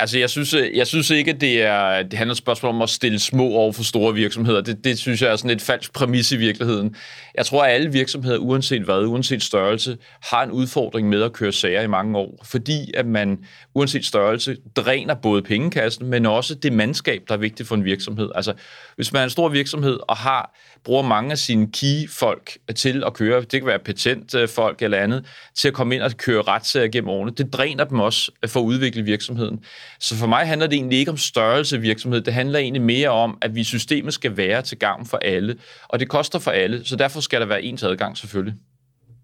Altså, 0.00 0.18
jeg 0.18 0.30
synes, 0.30 0.54
øh, 0.54 0.76
jeg 0.76 0.86
synes 0.86 1.10
ikke, 1.10 1.30
at 1.30 1.40
det, 1.40 1.62
er, 1.62 2.02
det 2.02 2.18
handler 2.18 2.32
et 2.32 2.38
spørgsmål 2.38 2.74
om 2.74 2.82
at 2.82 2.90
stille 2.90 3.18
små 3.18 3.44
over 3.44 3.72
for 3.72 3.82
store 3.82 4.14
virksomheder. 4.14 4.60
Det, 4.60 4.84
det 4.84 4.98
synes 4.98 5.22
jeg 5.22 5.32
er 5.32 5.36
sådan 5.36 5.50
et 5.50 5.62
falsk 5.62 5.92
præmis 5.92 6.32
i 6.32 6.36
virkeligheden. 6.36 6.96
Jeg 7.34 7.46
tror, 7.46 7.64
at 7.64 7.72
alle 7.72 7.92
virksomheder, 7.92 8.38
uanset 8.38 8.82
hvad, 8.82 9.04
uanset 9.04 9.42
størrelse, 9.42 9.96
har 10.22 10.42
en 10.42 10.50
udfordring 10.50 11.08
med 11.08 11.22
at 11.22 11.32
køre 11.32 11.52
sager 11.52 11.82
i 11.82 11.86
mange 11.86 12.18
år, 12.18 12.44
fordi 12.44 12.90
at 12.94 13.06
man, 13.06 13.38
uanset 13.74 14.06
størrelse, 14.06 14.56
dræner 14.76 15.14
både 15.14 15.42
pengekassen, 15.42 16.06
men 16.06 16.26
også 16.26 16.54
det 16.54 16.72
mandskab, 16.72 17.22
der 17.28 17.34
er 17.34 17.38
vigtigt 17.38 17.68
for 17.68 17.74
en 17.74 17.84
virksomhed. 17.84 18.30
Altså, 18.34 18.52
hvis 18.96 19.12
man 19.12 19.20
er 19.20 19.24
en 19.24 19.30
stor 19.30 19.48
virksomhed 19.48 19.98
og 20.08 20.16
har 20.16 20.54
bruger 20.84 21.02
mange 21.02 21.30
af 21.30 21.38
sine 21.38 21.72
key-folk 21.72 22.58
til 22.76 23.02
at 23.06 23.14
køre, 23.14 23.40
det 23.40 23.50
kan 23.50 23.66
være 23.66 23.78
patentfolk 23.78 24.82
eller 24.82 24.98
andet, 24.98 25.24
til 25.54 25.68
at 25.68 25.74
komme 25.74 25.94
ind 25.94 26.02
og 26.02 26.10
køre 26.16 26.42
retssager 26.42 26.88
gennem 26.88 27.08
årene. 27.08 27.32
Det 27.32 27.52
dræner 27.52 27.84
dem 27.84 28.00
også 28.00 28.32
for 28.46 28.60
at 28.60 28.64
udvikle 28.64 29.02
virksomheden. 29.02 29.60
Så 30.00 30.16
for 30.16 30.26
mig 30.26 30.46
handler 30.46 30.66
det 30.66 30.76
egentlig 30.76 30.98
ikke 30.98 31.10
om 31.10 31.16
størrelse 31.16 31.80
virksomhed, 31.80 32.20
det 32.20 32.34
handler 32.34 32.58
egentlig 32.58 32.82
mere 32.82 33.08
om, 33.08 33.38
at 33.42 33.54
vi 33.54 33.64
systemet 33.64 34.14
skal 34.14 34.36
være 34.36 34.62
til 34.62 34.78
gavn 34.78 35.06
for 35.06 35.16
alle, 35.16 35.56
og 35.88 36.00
det 36.00 36.08
koster 36.08 36.38
for 36.38 36.50
alle, 36.50 36.84
så 36.84 36.96
derfor 36.96 37.20
skal 37.20 37.40
der 37.40 37.46
være 37.46 37.62
ens 37.62 37.82
adgang 37.82 38.16
selvfølgelig. 38.16 38.54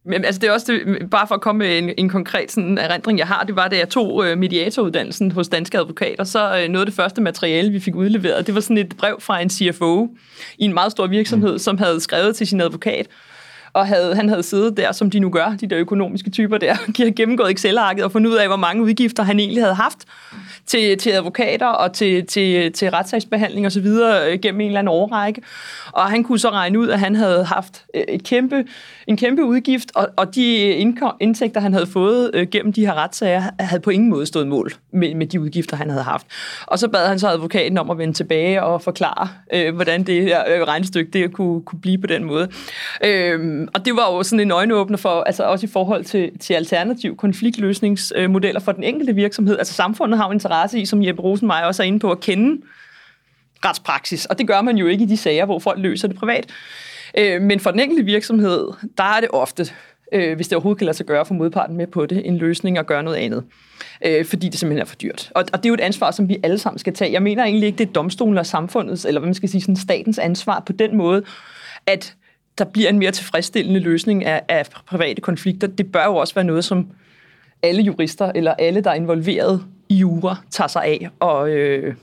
Men 0.06 0.24
altså 0.24 0.40
det 0.40 0.48
er 0.48 0.52
også 0.52 0.72
det, 0.72 1.10
bare 1.10 1.26
for 1.28 1.34
at 1.34 1.40
komme 1.40 1.58
med 1.58 1.78
en, 1.78 1.90
en 1.98 2.08
konkret 2.08 2.52
sådan, 2.52 2.78
erindring, 2.78 3.18
jeg 3.18 3.26
har, 3.26 3.44
det 3.44 3.56
var, 3.56 3.68
da 3.68 3.76
jeg 3.76 3.88
tog 3.88 4.26
øh, 4.26 4.38
mediatoruddannelsen 4.38 5.30
hos 5.30 5.48
Danske 5.48 5.78
Advokater, 5.78 6.24
så 6.24 6.58
øh, 6.58 6.68
noget 6.68 6.80
af 6.82 6.86
det 6.86 6.94
første 6.94 7.22
materiale, 7.22 7.70
vi 7.70 7.80
fik 7.80 7.94
udleveret, 7.94 8.46
det 8.46 8.54
var 8.54 8.60
sådan 8.60 8.78
et 8.78 8.96
brev 8.96 9.20
fra 9.20 9.40
en 9.40 9.50
CFO 9.50 10.08
i 10.58 10.64
en 10.64 10.74
meget 10.74 10.92
stor 10.92 11.06
virksomhed, 11.06 11.52
mm. 11.52 11.58
som 11.58 11.78
havde 11.78 12.00
skrevet 12.00 12.36
til 12.36 12.46
sin 12.46 12.60
advokat, 12.60 13.06
og 13.74 13.86
havde, 13.86 14.14
han 14.14 14.28
havde 14.28 14.42
siddet 14.42 14.76
der, 14.76 14.92
som 14.92 15.10
de 15.10 15.18
nu 15.18 15.30
gør, 15.30 15.56
de 15.60 15.66
der 15.66 15.78
økonomiske 15.78 16.30
typer 16.30 16.58
der, 16.58 16.76
de 16.96 17.12
gennemgået 17.12 17.50
Excel-arket 17.50 18.04
og 18.04 18.12
fundet 18.12 18.30
ud 18.30 18.36
af, 18.36 18.46
hvor 18.46 18.56
mange 18.56 18.82
udgifter 18.82 19.22
han 19.22 19.40
egentlig 19.40 19.62
havde 19.62 19.74
haft 19.74 19.98
til, 20.66 20.98
til 20.98 21.10
advokater 21.10 21.66
og 21.66 21.92
til, 21.92 22.26
til, 22.26 22.72
til 22.72 22.90
retssagsbehandling 22.90 23.66
osv. 23.66 23.86
Øh, 23.86 24.38
gennem 24.42 24.60
en 24.60 24.66
eller 24.66 24.78
anden 24.78 24.92
årrække. 24.92 25.42
Og 25.92 26.10
han 26.10 26.24
kunne 26.24 26.38
så 26.38 26.50
regne 26.50 26.78
ud, 26.78 26.88
at 26.88 27.00
han 27.00 27.16
havde 27.16 27.44
haft 27.44 27.84
øh, 27.94 28.02
et 28.08 28.24
kæmpe, 28.24 28.64
en 29.06 29.16
kæmpe 29.16 29.44
udgift, 29.44 29.92
og, 29.94 30.08
og 30.16 30.34
de 30.34 30.66
indtægter, 31.20 31.60
han 31.60 31.72
havde 31.72 31.86
fået 31.86 32.30
øh, 32.34 32.46
gennem 32.48 32.72
de 32.72 32.86
her 32.86 32.94
retssager, 32.94 33.42
havde 33.60 33.80
på 33.80 33.90
ingen 33.90 34.10
måde 34.10 34.26
stået 34.26 34.46
mål 34.46 34.72
med, 34.92 35.14
med 35.14 35.26
de 35.26 35.40
udgifter, 35.40 35.76
han 35.76 35.90
havde 35.90 36.02
haft. 36.02 36.26
Og 36.66 36.78
så 36.78 36.88
bad 36.88 37.08
han 37.08 37.18
så 37.18 37.28
advokaten 37.28 37.78
om 37.78 37.90
at 37.90 37.98
vende 37.98 38.14
tilbage 38.14 38.62
og 38.62 38.82
forklare, 38.82 39.28
øh, 39.52 39.74
hvordan 39.74 40.02
det 40.02 40.22
her 40.22 40.42
øh, 40.48 40.62
regnestykke 40.62 41.10
det 41.10 41.32
kunne, 41.32 41.62
kunne 41.62 41.80
blive 41.80 41.98
på 41.98 42.06
den 42.06 42.24
måde. 42.24 42.48
Øh, 43.04 43.68
og 43.74 43.84
det 43.84 43.96
var 43.96 44.16
jo 44.16 44.22
sådan 44.22 44.40
en 44.40 44.50
øjenåbner 44.50 44.96
for, 44.96 45.22
altså 45.22 45.42
også 45.42 45.66
i 45.66 45.70
forhold 45.72 46.04
til, 46.04 46.38
til 46.38 46.54
alternativ 46.54 47.16
konfliktløsningsmodeller 47.16 48.60
for 48.60 48.72
den 48.72 48.84
enkelte 48.84 49.14
virksomhed. 49.14 49.58
Altså 49.58 49.74
samfundet 49.74 50.18
har 50.18 50.26
jo 50.26 50.32
interesse 50.32 50.80
i, 50.80 50.86
som 50.86 51.02
Jeppe 51.02 51.22
Rosenmeier 51.22 51.64
også 51.64 51.82
er 51.82 51.86
inde 51.86 51.98
på, 51.98 52.10
at 52.10 52.20
kende 52.20 52.62
retspraksis, 53.64 54.26
og 54.26 54.38
det 54.38 54.46
gør 54.46 54.60
man 54.60 54.76
jo 54.76 54.86
ikke 54.86 55.04
i 55.04 55.06
de 55.06 55.16
sager, 55.16 55.44
hvor 55.44 55.58
folk 55.58 55.78
løser 55.78 56.08
det 56.08 56.16
privat. 56.16 56.46
Øh, 57.18 57.42
men 57.42 57.60
for 57.60 57.70
den 57.70 57.80
enkelte 57.80 58.04
virksomhed, 58.04 58.68
der 58.98 59.04
er 59.04 59.20
det 59.20 59.28
ofte, 59.32 59.66
øh, 60.12 60.36
hvis 60.36 60.48
det 60.48 60.56
overhovedet 60.56 60.78
kan 60.78 60.84
lade 60.84 60.96
sig 60.96 61.06
gøre 61.06 61.26
for 61.26 61.34
modparten 61.34 61.76
med 61.76 61.86
på 61.86 62.06
det, 62.06 62.26
en 62.26 62.36
løsning 62.36 62.78
at 62.78 62.86
gøre 62.86 63.02
noget 63.02 63.16
andet. 63.16 63.44
Øh, 64.06 64.24
fordi 64.24 64.48
det 64.48 64.58
simpelthen 64.58 64.80
er 64.80 64.86
for 64.86 64.96
dyrt. 64.96 65.32
Og, 65.34 65.44
og 65.52 65.58
det 65.58 65.66
er 65.66 65.68
jo 65.68 65.74
et 65.74 65.80
ansvar, 65.80 66.10
som 66.10 66.28
vi 66.28 66.38
alle 66.42 66.58
sammen 66.58 66.78
skal 66.78 66.94
tage. 66.94 67.12
Jeg 67.12 67.22
mener 67.22 67.44
egentlig 67.44 67.66
ikke, 67.66 67.78
det 67.78 67.88
er 67.88 67.92
domstolen 67.92 68.38
og 68.38 68.46
samfundets, 68.46 69.04
eller 69.04 69.20
hvad 69.20 69.26
man 69.26 69.34
skal 69.34 69.48
sige, 69.48 69.60
sådan 69.60 69.76
statens 69.76 70.18
ansvar 70.18 70.62
på 70.66 70.72
den 70.72 70.96
måde, 70.96 71.22
at 71.86 72.14
der 72.58 72.64
bliver 72.64 72.88
en 72.88 72.98
mere 72.98 73.10
tilfredsstillende 73.10 73.80
løsning 73.80 74.24
af, 74.24 74.42
af 74.48 74.66
private 74.86 75.20
konflikter. 75.20 75.66
Det 75.66 75.92
bør 75.92 76.04
jo 76.04 76.16
også 76.16 76.34
være 76.34 76.44
noget, 76.44 76.64
som 76.64 76.86
alle 77.62 77.82
jurister, 77.82 78.32
eller 78.34 78.54
alle, 78.58 78.80
der 78.80 78.90
er 78.90 78.94
involveret 78.94 79.64
i 79.88 79.94
jura, 79.94 80.36
tager 80.50 80.68
sig 80.68 80.84
af 80.84 81.08
og, 81.20 81.50
øh, 81.50 81.94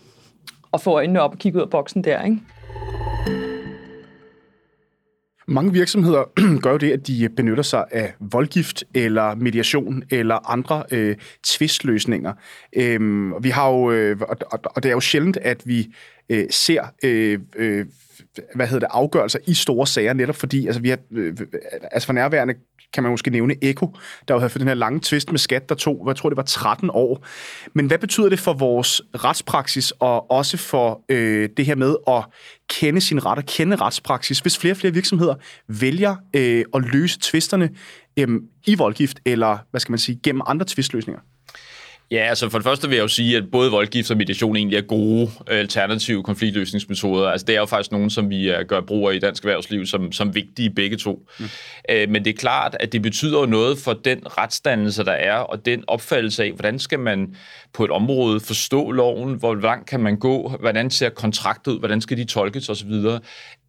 og 0.71 0.81
får 0.81 0.93
øjnene 0.93 1.21
op 1.21 1.31
og 1.31 1.37
kigger 1.37 1.59
ud 1.59 1.63
af 1.63 1.69
boksen 1.69 2.03
der, 2.03 2.23
ikke? 2.23 2.37
Mange 5.51 5.73
virksomheder 5.73 6.23
gør 6.63 6.71
jo 6.71 6.77
det, 6.77 6.91
at 6.91 7.07
de 7.07 7.29
benytter 7.29 7.63
sig 7.63 7.85
af 7.91 8.13
voldgift 8.19 8.83
eller 8.93 9.35
mediation 9.35 10.03
eller 10.11 10.51
andre 10.51 10.83
øh, 10.91 11.15
tvistløsninger. 11.43 12.33
Øhm, 12.75 13.33
vi 13.43 13.49
har 13.49 13.69
jo, 13.69 13.91
øh, 13.91 14.17
og, 14.21 14.59
og 14.63 14.83
det 14.83 14.89
er 14.89 14.93
jo 14.93 14.99
sjældent, 14.99 15.37
at 15.37 15.61
vi 15.65 15.87
øh, 16.31 16.45
ser 16.49 16.83
øh, 17.03 17.39
øh, 17.55 17.85
hvad 18.55 18.67
hedder 18.67 18.87
det, 18.87 18.95
afgørelser 18.95 19.39
i 19.47 19.53
store 19.53 19.87
sager, 19.87 20.13
netop 20.13 20.35
fordi, 20.35 20.67
altså 20.67 20.81
vi 20.81 20.89
har, 20.89 20.97
øh, 21.11 21.27
øh, 21.27 21.47
altså 21.91 22.05
for 22.05 22.13
nærværende 22.13 22.53
kan 22.93 23.03
man 23.03 23.11
måske 23.11 23.31
nævne 23.31 23.55
Eko, 23.61 23.95
der 24.27 24.33
jo 24.33 24.39
havde 24.39 24.49
fået 24.49 24.59
den 24.59 24.67
her 24.67 24.75
lange 24.75 24.99
tvist 25.03 25.31
med 25.31 25.39
skat, 25.39 25.69
der 25.69 25.75
tog, 25.75 26.03
jeg 26.07 26.15
tror 26.15 26.29
det 26.29 26.37
var 26.37 26.43
13 26.43 26.89
år. 26.93 27.25
Men 27.73 27.85
hvad 27.87 27.97
betyder 27.97 28.29
det 28.29 28.39
for 28.39 28.53
vores 28.53 29.01
retspraksis, 29.15 29.91
og 29.91 30.31
også 30.31 30.57
for 30.57 31.05
øh, 31.09 31.49
det 31.57 31.65
her 31.65 31.75
med 31.75 31.95
at 32.07 32.23
kende 32.69 33.01
sin 33.01 33.25
ret 33.25 33.37
og 33.37 33.45
kende 33.45 33.75
retspraksis, 33.75 34.39
hvis 34.39 34.57
flere 34.57 34.73
og 34.73 34.77
flere 34.77 34.93
virksomheder 34.93 35.35
vælger 35.67 36.15
øh, 36.35 36.65
at 36.73 36.81
løse 36.93 37.19
tvisterne 37.21 37.69
øh, 38.19 38.27
i 38.67 38.75
voldgift, 38.75 39.19
eller 39.25 39.57
hvad 39.71 39.79
skal 39.79 39.91
man 39.91 39.99
sige, 39.99 40.19
gennem 40.23 40.41
andre 40.45 40.65
tvistløsninger? 40.69 41.21
Ja, 42.11 42.17
altså 42.17 42.49
for 42.49 42.57
det 42.57 42.65
første 42.65 42.87
vil 42.87 42.95
jeg 42.95 43.03
jo 43.03 43.07
sige, 43.07 43.37
at 43.37 43.51
både 43.51 43.71
voldgift 43.71 44.11
og 44.11 44.17
mediation 44.17 44.55
egentlig 44.55 44.77
er 44.77 44.81
gode 44.81 45.31
alternative 45.47 46.23
konfliktløsningsmetoder. 46.23 47.29
Altså 47.29 47.45
det 47.45 47.55
er 47.55 47.59
jo 47.59 47.65
faktisk 47.65 47.91
nogle, 47.91 48.11
som 48.11 48.29
vi 48.29 48.51
øh, 48.51 48.65
gør 48.65 48.81
brug 48.81 49.09
af 49.09 49.15
i 49.15 49.19
dansk 49.19 49.43
erhvervsliv 49.43 49.85
som, 49.85 50.11
som 50.11 50.35
vigtige 50.35 50.69
begge 50.69 50.97
to. 50.97 51.27
Mm. 51.39 51.45
Øh, 51.89 52.09
men 52.09 52.25
det 52.25 52.33
er 52.33 52.37
klart, 52.37 52.77
at 52.79 52.91
det 52.91 53.01
betyder 53.01 53.39
jo 53.39 53.45
noget 53.45 53.77
for 53.77 53.93
den 53.93 54.19
retsdannelse, 54.37 55.03
der 55.03 55.11
er, 55.11 55.33
og 55.33 55.65
den 55.65 55.83
opfattelse 55.87 56.43
af, 56.43 56.51
hvordan 56.51 56.79
skal 56.79 56.99
man 56.99 57.35
på 57.73 57.85
et 57.85 57.91
område 57.91 58.39
forstå 58.39 58.91
loven, 58.91 59.35
hvor 59.35 59.55
langt 59.55 59.89
kan 59.89 59.99
man 59.99 60.17
gå, 60.17 60.49
hvordan 60.59 60.89
ser 60.89 61.09
kontraktet 61.09 61.71
ud, 61.71 61.79
hvordan 61.79 62.01
skal 62.01 62.17
de 62.17 62.25
tolkes 62.25 62.69
osv. 62.69 62.93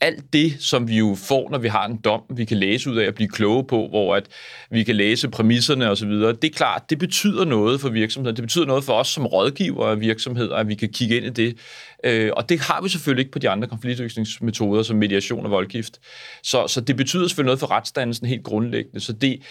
Alt 0.00 0.32
det, 0.32 0.56
som 0.60 0.88
vi 0.88 0.98
jo 0.98 1.16
får, 1.28 1.50
når 1.50 1.58
vi 1.58 1.68
har 1.68 1.86
en 1.86 1.96
dom, 1.96 2.22
vi 2.30 2.44
kan 2.44 2.56
læse 2.56 2.90
ud 2.90 2.96
af 2.96 3.06
at 3.06 3.14
blive 3.14 3.28
kloge 3.28 3.64
på, 3.64 3.88
hvor 3.88 4.16
at 4.16 4.26
vi 4.70 4.82
kan 4.82 4.96
læse 4.96 5.28
præmisserne 5.28 5.90
osv., 5.90 6.10
det 6.10 6.44
er 6.44 6.50
klart, 6.54 6.90
det 6.90 6.98
betyder 6.98 7.44
noget 7.44 7.80
for 7.80 7.88
virksomheder. 8.32 8.34
Det 8.34 8.42
betyder 8.42 8.66
noget 8.66 8.84
for 8.84 8.92
os 8.92 9.08
som 9.08 9.26
rådgiver 9.26 9.86
af 9.86 10.00
virksomheder, 10.00 10.56
at 10.56 10.68
vi 10.68 10.74
kan 10.74 10.88
kigge 10.88 11.16
ind 11.16 11.26
i 11.26 11.30
det. 11.30 11.56
Øh, 12.04 12.30
og 12.36 12.48
det 12.48 12.60
har 12.60 12.82
vi 12.82 12.88
selvfølgelig 12.88 13.22
ikke 13.22 13.32
på 13.32 13.38
de 13.38 13.48
andre 13.48 13.68
konfliktløsningsmetoder, 13.68 14.82
som 14.82 14.96
mediation 14.96 15.44
og 15.44 15.50
voldgift. 15.50 16.00
Så, 16.42 16.66
så 16.66 16.80
det 16.80 16.96
betyder 16.96 17.28
selvfølgelig 17.28 17.46
noget 17.46 17.60
for 17.60 17.70
retsdannelsen 17.70 18.26
helt 18.26 18.44
grundlæggende. 18.44 19.00
Så 19.00 19.12
det, 19.12 19.42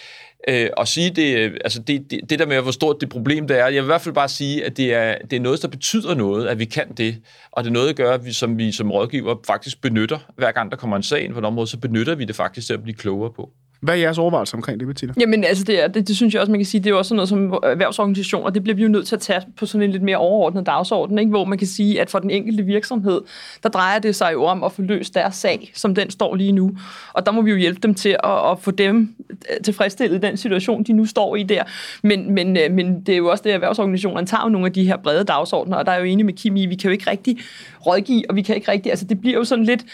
øh, 0.47 0.69
at 0.77 0.87
sige 0.87 1.09
det, 1.09 1.37
øh, 1.37 1.51
altså 1.63 1.81
det, 1.81 2.11
det, 2.11 2.19
det 2.29 2.39
der 2.39 2.45
med, 2.45 2.61
hvor 2.61 2.71
stort 2.71 3.01
det 3.01 3.09
problem 3.09 3.47
det 3.47 3.59
er, 3.59 3.67
jeg 3.67 3.73
vil 3.73 3.83
i 3.83 3.85
hvert 3.85 4.01
fald 4.01 4.15
bare 4.15 4.29
sige, 4.29 4.65
at 4.65 4.77
det 4.77 4.93
er, 4.93 5.17
det 5.29 5.35
er 5.35 5.41
noget, 5.41 5.61
der 5.61 5.67
betyder 5.67 6.15
noget, 6.15 6.47
at 6.47 6.59
vi 6.59 6.65
kan 6.65 6.91
det, 6.97 7.15
og 7.51 7.63
det 7.63 7.69
er 7.69 7.73
noget, 7.73 7.87
der 7.87 8.03
gør, 8.03 8.13
at 8.13 8.25
vi 8.25 8.33
som, 8.33 8.57
vi 8.57 8.71
som 8.71 8.91
rådgiver 8.91 9.35
faktisk 9.47 9.81
benytter, 9.81 10.19
hver 10.37 10.51
gang 10.51 10.71
der 10.71 10.77
kommer 10.77 10.97
en 10.97 11.03
sag 11.03 11.31
på 11.33 11.39
et 11.39 11.45
område, 11.45 11.67
så 11.67 11.77
benytter 11.77 12.15
vi 12.15 12.25
det 12.25 12.35
faktisk 12.35 12.67
til 12.67 12.73
at 12.73 12.83
blive 12.83 12.95
klogere 12.95 13.31
på. 13.35 13.49
Hvad 13.81 13.93
er 13.93 13.99
jeres 13.99 14.17
overvejelser 14.17 14.57
omkring 14.57 14.79
det, 14.79 14.87
Bettina? 14.87 15.13
Jamen, 15.19 15.43
altså, 15.43 15.63
det, 15.63 15.83
er, 15.83 15.87
det, 15.87 16.07
det 16.07 16.15
synes 16.15 16.33
jeg 16.33 16.41
også, 16.41 16.51
man 16.51 16.59
kan 16.59 16.65
sige, 16.65 16.81
det 16.81 16.87
er 16.87 16.91
jo 16.91 16.97
også 16.97 17.15
noget 17.15 17.29
som 17.29 17.53
erhvervsorganisationer, 17.63 18.49
det 18.49 18.63
bliver 18.63 18.75
vi 18.75 18.83
jo 18.83 18.89
nødt 18.89 19.07
til 19.07 19.15
at 19.15 19.21
tage 19.21 19.41
på 19.57 19.65
sådan 19.65 19.81
en 19.81 19.91
lidt 19.91 20.03
mere 20.03 20.17
overordnet 20.17 20.65
dagsorden, 20.65 21.19
ikke? 21.19 21.29
hvor 21.29 21.45
man 21.45 21.57
kan 21.57 21.67
sige, 21.67 22.01
at 22.01 22.09
for 22.09 22.19
den 22.19 22.29
enkelte 22.29 22.63
virksomhed, 22.63 23.21
der 23.63 23.69
drejer 23.69 23.99
det 23.99 24.15
sig 24.15 24.33
jo 24.33 24.43
om 24.43 24.63
at 24.63 24.71
få 24.71 24.81
løst 24.81 25.13
deres 25.13 25.35
sag, 25.35 25.71
som 25.75 25.95
den 25.95 26.09
står 26.09 26.35
lige 26.35 26.51
nu. 26.51 26.71
Og 27.13 27.25
der 27.25 27.31
må 27.31 27.41
vi 27.41 27.51
jo 27.51 27.57
hjælpe 27.57 27.79
dem 27.83 27.93
til 27.93 28.09
at, 28.23 28.51
at 28.51 28.59
få 28.59 28.71
dem 28.71 29.15
øh, 29.29 29.63
tilfredsstillet 29.63 30.17
i 30.17 30.19
den 30.27 30.37
situation, 30.37 30.83
de 30.83 30.93
nu 30.93 31.05
står 31.05 31.35
i 31.35 31.43
der. 31.43 31.63
Men, 32.03 32.33
men, 32.33 32.57
øh, 32.57 32.71
men 32.71 33.01
det 33.01 33.13
er 33.13 33.17
jo 33.17 33.27
også 33.27 33.41
det, 33.43 33.49
at 33.49 33.53
erhvervsorganisationerne 33.53 34.27
tager 34.27 34.43
jo 34.43 34.49
nogle 34.49 34.67
af 34.67 34.73
de 34.73 34.85
her 34.85 34.97
brede 34.97 35.23
dagsordner, 35.23 35.77
og 35.77 35.85
der 35.85 35.91
er 35.91 35.97
jo 35.97 36.05
enig 36.05 36.25
med 36.25 36.33
Kim 36.33 36.55
i, 36.55 36.65
vi 36.65 36.75
kan 36.75 36.89
jo 36.89 36.91
ikke 36.91 37.09
rigtig 37.09 37.37
rådgive, 37.85 38.23
og 38.29 38.35
vi 38.35 38.41
kan 38.41 38.55
ikke 38.55 38.71
rigtig, 38.71 38.89
altså 38.89 39.05
det 39.05 39.21
bliver 39.21 39.37
jo 39.37 39.43
sådan 39.43 39.65
lidt, 39.65 39.85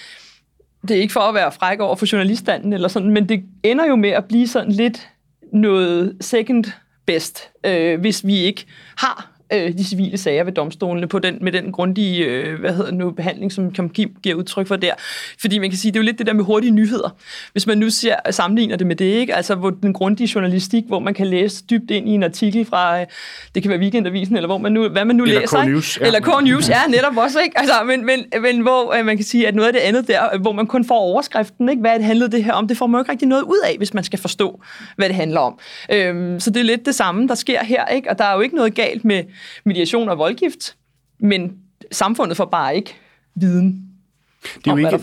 det 0.82 0.98
er 0.98 1.02
ikke 1.02 1.14
for 1.14 1.20
at 1.20 1.34
være 1.34 1.52
fræk 1.52 1.80
over 1.80 1.96
for 1.96 2.06
journaliststanden 2.12 2.74
eller 2.74 2.88
sådan, 2.88 3.12
men 3.12 3.30
det 3.30 3.44
ender 3.64 3.86
jo 3.86 3.96
med 3.96 4.10
at 4.10 4.26
blive 4.26 4.48
sådan 4.48 4.72
lidt 4.72 5.10
noget 5.54 6.18
second 6.22 6.66
best, 7.06 7.50
øh, 7.66 8.00
hvis 8.00 8.28
vi 8.28 8.38
ikke 8.38 8.66
har 8.98 9.37
øh, 9.54 9.78
de 9.78 9.84
civile 9.84 10.18
sager 10.18 10.44
ved 10.44 10.54
domstolene 10.54 11.08
på 11.08 11.20
den, 11.20 11.38
med 11.42 11.52
den 11.52 11.72
grundige 11.72 12.26
øh, 12.26 12.60
hvad 12.60 12.74
hedder 12.74 12.92
nu, 12.92 13.12
behandling, 13.12 13.52
som 13.52 13.90
Kim 13.90 14.16
giver 14.24 14.36
udtryk 14.36 14.68
for 14.68 14.76
der. 14.76 14.94
Fordi 15.42 15.60
man 15.60 15.70
kan 15.70 15.78
sige, 15.78 15.92
det 15.92 16.00
er 16.00 16.02
jo 16.02 16.06
lidt 16.06 16.20
det 16.20 16.28
der 16.28 16.34
med 16.34 16.44
hurtige 16.44 16.72
nyheder. 16.72 17.16
Hvis 17.52 17.68
man 17.68 17.78
nu 17.78 17.90
ser, 17.90 18.16
sammenligner 18.32 18.76
det 18.76 18.88
med 18.88 18.96
det, 18.96 19.06
ikke? 19.06 19.36
altså 19.36 19.56
hvor 19.56 19.70
den 19.70 19.94
grundige 19.94 20.32
journalistik, 20.36 20.84
hvor 20.88 21.00
man 21.00 21.14
kan 21.14 21.28
læse 21.28 21.64
dybt 21.70 21.92
ind 21.92 22.10
i 22.10 22.12
en 22.12 22.24
artikel 22.24 22.66
fra, 22.66 23.00
øh, 23.00 23.06
det 23.56 23.64
kan 23.64 23.70
være 23.70 23.80
Weekendavisen, 23.80 24.36
eller 24.36 24.48
hvor 24.48 24.58
man 24.58 24.72
nu, 24.72 24.90
hvad 24.90 25.06
man 25.06 25.16
nu 25.16 25.24
eller 25.24 25.40
læser. 25.40 25.64
K-News, 25.64 26.00
ja. 26.02 26.06
Eller 26.06 26.20
K-News, 26.20 26.70
ja, 26.70 26.80
netop 26.88 27.18
også. 27.18 27.40
Ikke? 27.40 27.60
Altså, 27.60 27.74
men, 27.86 28.06
men, 28.06 28.42
men 28.42 28.62
hvor 28.62 28.94
øh, 28.94 29.06
man 29.06 29.18
kan 29.18 29.26
sige, 29.26 29.48
at 29.48 29.56
noget 29.56 29.68
af 29.68 29.74
det 29.74 29.80
andet 29.80 30.08
der, 30.08 30.38
hvor 30.38 30.52
man 30.52 30.68
kun 30.68 30.86
får 30.86 30.98
overskriften, 30.98 31.70
ikke? 31.70 31.82
hvad 31.82 31.94
det 31.96 32.04
handlede 32.06 32.32
det 32.32 32.44
her 32.44 32.54
om, 32.54 32.68
det 32.68 32.78
får 32.78 32.88
man 32.88 33.00
jo 33.00 33.02
ikke 33.02 33.12
rigtig 33.12 33.28
noget 33.28 33.44
ud 33.44 33.60
af, 33.66 33.78
hvis 33.78 33.94
man 33.94 34.04
skal 34.04 34.20
forstå, 34.20 34.62
hvad 34.96 35.08
det 35.08 35.16
handler 35.16 35.40
om. 35.40 35.60
Øhm, 35.92 36.40
så 36.40 36.50
det 36.50 36.60
er 36.60 36.64
lidt 36.64 36.86
det 36.86 36.96
samme, 36.96 37.28
der 37.28 37.36
sker 37.36 37.64
her, 37.64 37.86
ikke? 37.86 38.10
og 38.10 38.18
der 38.18 38.26
er 38.26 38.36
jo 38.36 38.42
ikke 38.42 38.56
noget 38.56 38.76
galt 38.76 39.06
med 39.06 39.24
mediation 39.66 40.10
og 40.10 40.18
voldgift, 40.18 40.78
men 41.20 41.58
samfundet 41.92 42.38
får 42.38 42.46
bare 42.46 42.76
ikke 42.76 42.96
viden 43.36 43.88
det 44.56 44.68
er 44.68 44.72
om, 44.72 44.80
jo 44.80 44.86
ikke, 44.86 44.98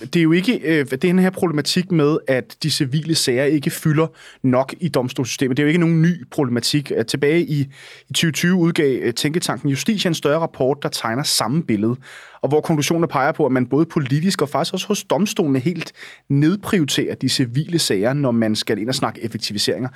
det, 0.00 0.14
det 0.14 0.20
er 0.20 0.22
jo 0.22 0.32
ikke 0.32 0.60
øh, 0.64 0.86
den 1.02 1.18
her 1.18 1.30
problematik 1.30 1.92
med, 1.92 2.18
at 2.28 2.56
de 2.62 2.70
civile 2.70 3.14
sager 3.14 3.44
ikke 3.44 3.70
fylder 3.70 4.06
nok 4.42 4.74
i 4.80 4.88
domstolssystemet. 4.88 5.56
Det 5.56 5.62
er 5.62 5.64
jo 5.64 5.68
ikke 5.68 5.80
nogen 5.80 6.02
ny 6.02 6.26
problematik. 6.30 6.92
Tilbage 7.08 7.40
i, 7.40 7.60
i 8.08 8.12
2020 8.12 8.54
udgav 8.54 8.98
øh, 9.02 9.14
Tænketanken 9.14 9.68
Justitia 9.68 10.08
en 10.08 10.14
større 10.14 10.38
rapport, 10.38 10.82
der 10.82 10.88
tegner 10.88 11.22
samme 11.22 11.62
billede, 11.62 11.96
og 12.40 12.48
hvor 12.48 12.60
konklusionen 12.60 13.08
peger 13.08 13.32
på, 13.32 13.46
at 13.46 13.52
man 13.52 13.66
både 13.66 13.86
politisk 13.86 14.42
og 14.42 14.48
faktisk 14.48 14.74
også 14.74 14.86
hos 14.86 15.04
domstolene 15.04 15.58
helt 15.58 15.92
nedprioriterer 16.28 17.14
de 17.14 17.28
civile 17.28 17.78
sager, 17.78 18.12
når 18.12 18.30
man 18.30 18.56
skal 18.56 18.78
ind 18.78 18.88
og 18.88 18.94
snakke 18.94 19.24
effektiviseringer. 19.24 19.88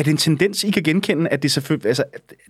Er 0.00 0.04
det 0.04 0.10
en 0.10 0.16
tendens, 0.16 0.64
I 0.64 0.70
kan 0.70 0.82
genkende, 0.82 1.30
at 1.30 1.42
det 1.42 1.52
selvfølgelig, 1.52 1.88
altså, 1.88 2.04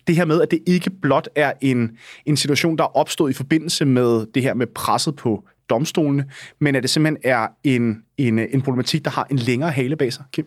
det 0.07 0.17
her 0.17 0.25
med, 0.25 0.43
at 0.43 0.51
det 0.51 0.59
ikke 0.67 0.91
blot 0.91 1.29
er 1.35 1.53
en, 1.61 1.99
en 2.27 2.37
situation, 2.37 2.79
der 2.79 2.85
er 2.85 2.97
opstået 2.97 3.31
i 3.31 3.35
forbindelse 3.35 3.85
med 3.85 4.27
det 4.35 4.43
her 4.43 4.55
med 4.55 4.67
presset 4.67 5.17
på 5.17 5.45
domstolene, 5.71 6.25
men 6.59 6.75
at 6.75 6.83
det 6.83 6.91
simpelthen 6.91 7.31
er 7.33 7.47
en, 7.65 8.03
en, 8.19 8.39
en 8.39 8.63
problematik, 8.63 9.05
der 9.05 9.11
har 9.11 9.27
en 9.31 9.37
længere 9.37 9.71
hale 9.71 9.97
bag 9.97 10.13
sig, 10.13 10.25
Kim? 10.33 10.47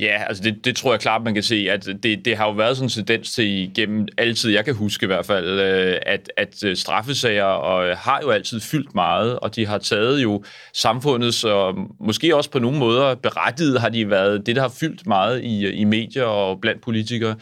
Ja, 0.00 0.22
altså 0.28 0.42
det, 0.42 0.64
det 0.64 0.76
tror 0.76 0.92
jeg 0.92 1.00
klart, 1.00 1.22
man 1.22 1.34
kan 1.34 1.42
se, 1.42 1.66
at 1.70 1.88
det, 2.02 2.24
det 2.24 2.36
har 2.36 2.46
jo 2.46 2.52
været 2.52 2.76
sådan 2.76 2.86
en 2.86 2.90
tendens 2.90 3.32
til 3.32 3.46
igennem 3.46 4.08
altid, 4.18 4.50
jeg 4.50 4.64
kan 4.64 4.74
huske 4.74 5.04
i 5.04 5.06
hvert 5.06 5.26
fald, 5.26 5.60
øh, 5.60 5.98
at, 6.02 6.32
at 6.36 6.64
øh, 6.64 6.76
straffesager 6.76 7.44
og, 7.44 7.88
øh, 7.88 7.96
har 7.96 8.20
jo 8.22 8.30
altid 8.30 8.60
fyldt 8.60 8.94
meget, 8.94 9.38
og 9.38 9.56
de 9.56 9.66
har 9.66 9.78
taget 9.78 10.22
jo 10.22 10.44
samfundets, 10.74 11.44
og 11.44 11.74
måske 12.00 12.36
også 12.36 12.50
på 12.50 12.58
nogle 12.58 12.78
måder 12.78 13.14
berettiget 13.14 13.80
har 13.80 13.88
de 13.88 14.10
været 14.10 14.46
det, 14.46 14.56
der 14.56 14.62
har 14.62 14.74
fyldt 14.80 15.06
meget 15.06 15.42
i, 15.42 15.68
i 15.68 15.84
medier 15.84 16.24
og 16.24 16.60
blandt 16.60 16.82
politikere. 16.82 17.36